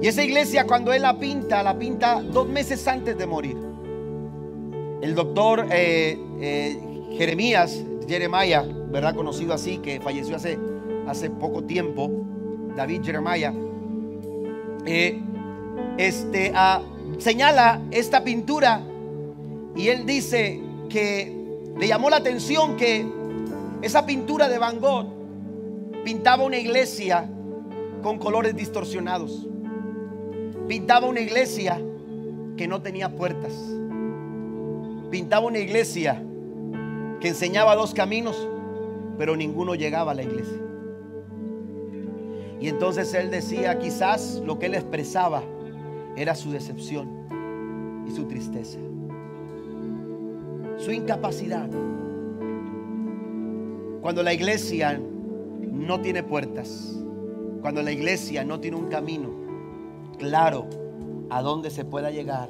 [0.01, 3.57] Y esa iglesia cuando él la pinta, la pinta dos meses antes de morir.
[5.01, 6.79] El doctor eh, eh,
[7.17, 9.13] Jeremías, Jeremiah, ¿verdad?
[9.13, 10.57] Conocido así, que falleció hace,
[11.05, 12.09] hace poco tiempo,
[12.77, 13.53] David Jeremiah,
[14.85, 15.19] eh,
[15.97, 16.81] este, ah,
[17.17, 18.81] señala esta pintura
[19.75, 21.33] y él dice que
[21.77, 23.05] le llamó la atención que
[23.81, 25.07] esa pintura de Van Gogh
[26.03, 27.29] pintaba una iglesia
[28.01, 29.47] con colores distorsionados.
[30.67, 31.81] Pintaba una iglesia
[32.55, 33.53] que no tenía puertas.
[35.11, 36.23] Pintaba una iglesia
[37.19, 38.47] que enseñaba dos caminos,
[39.17, 40.57] pero ninguno llegaba a la iglesia.
[42.59, 45.43] Y entonces él decía, quizás lo que él expresaba
[46.15, 47.07] era su decepción
[48.07, 48.79] y su tristeza,
[50.78, 51.69] su incapacidad.
[54.01, 54.99] Cuando la iglesia
[55.61, 56.97] no tiene puertas,
[57.61, 59.30] cuando la iglesia no tiene un camino
[60.17, 60.67] claro
[61.30, 62.49] a dónde se pueda llegar,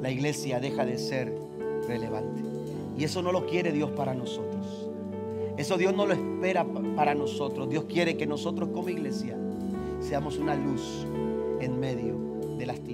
[0.00, 1.32] la iglesia deja de ser
[1.86, 2.42] relevante.
[2.98, 4.88] Y eso no lo quiere Dios para nosotros.
[5.56, 7.68] Eso Dios no lo espera para nosotros.
[7.68, 9.36] Dios quiere que nosotros como iglesia
[10.00, 11.06] seamos una luz
[11.60, 12.16] en medio
[12.58, 12.89] de las tinieblas.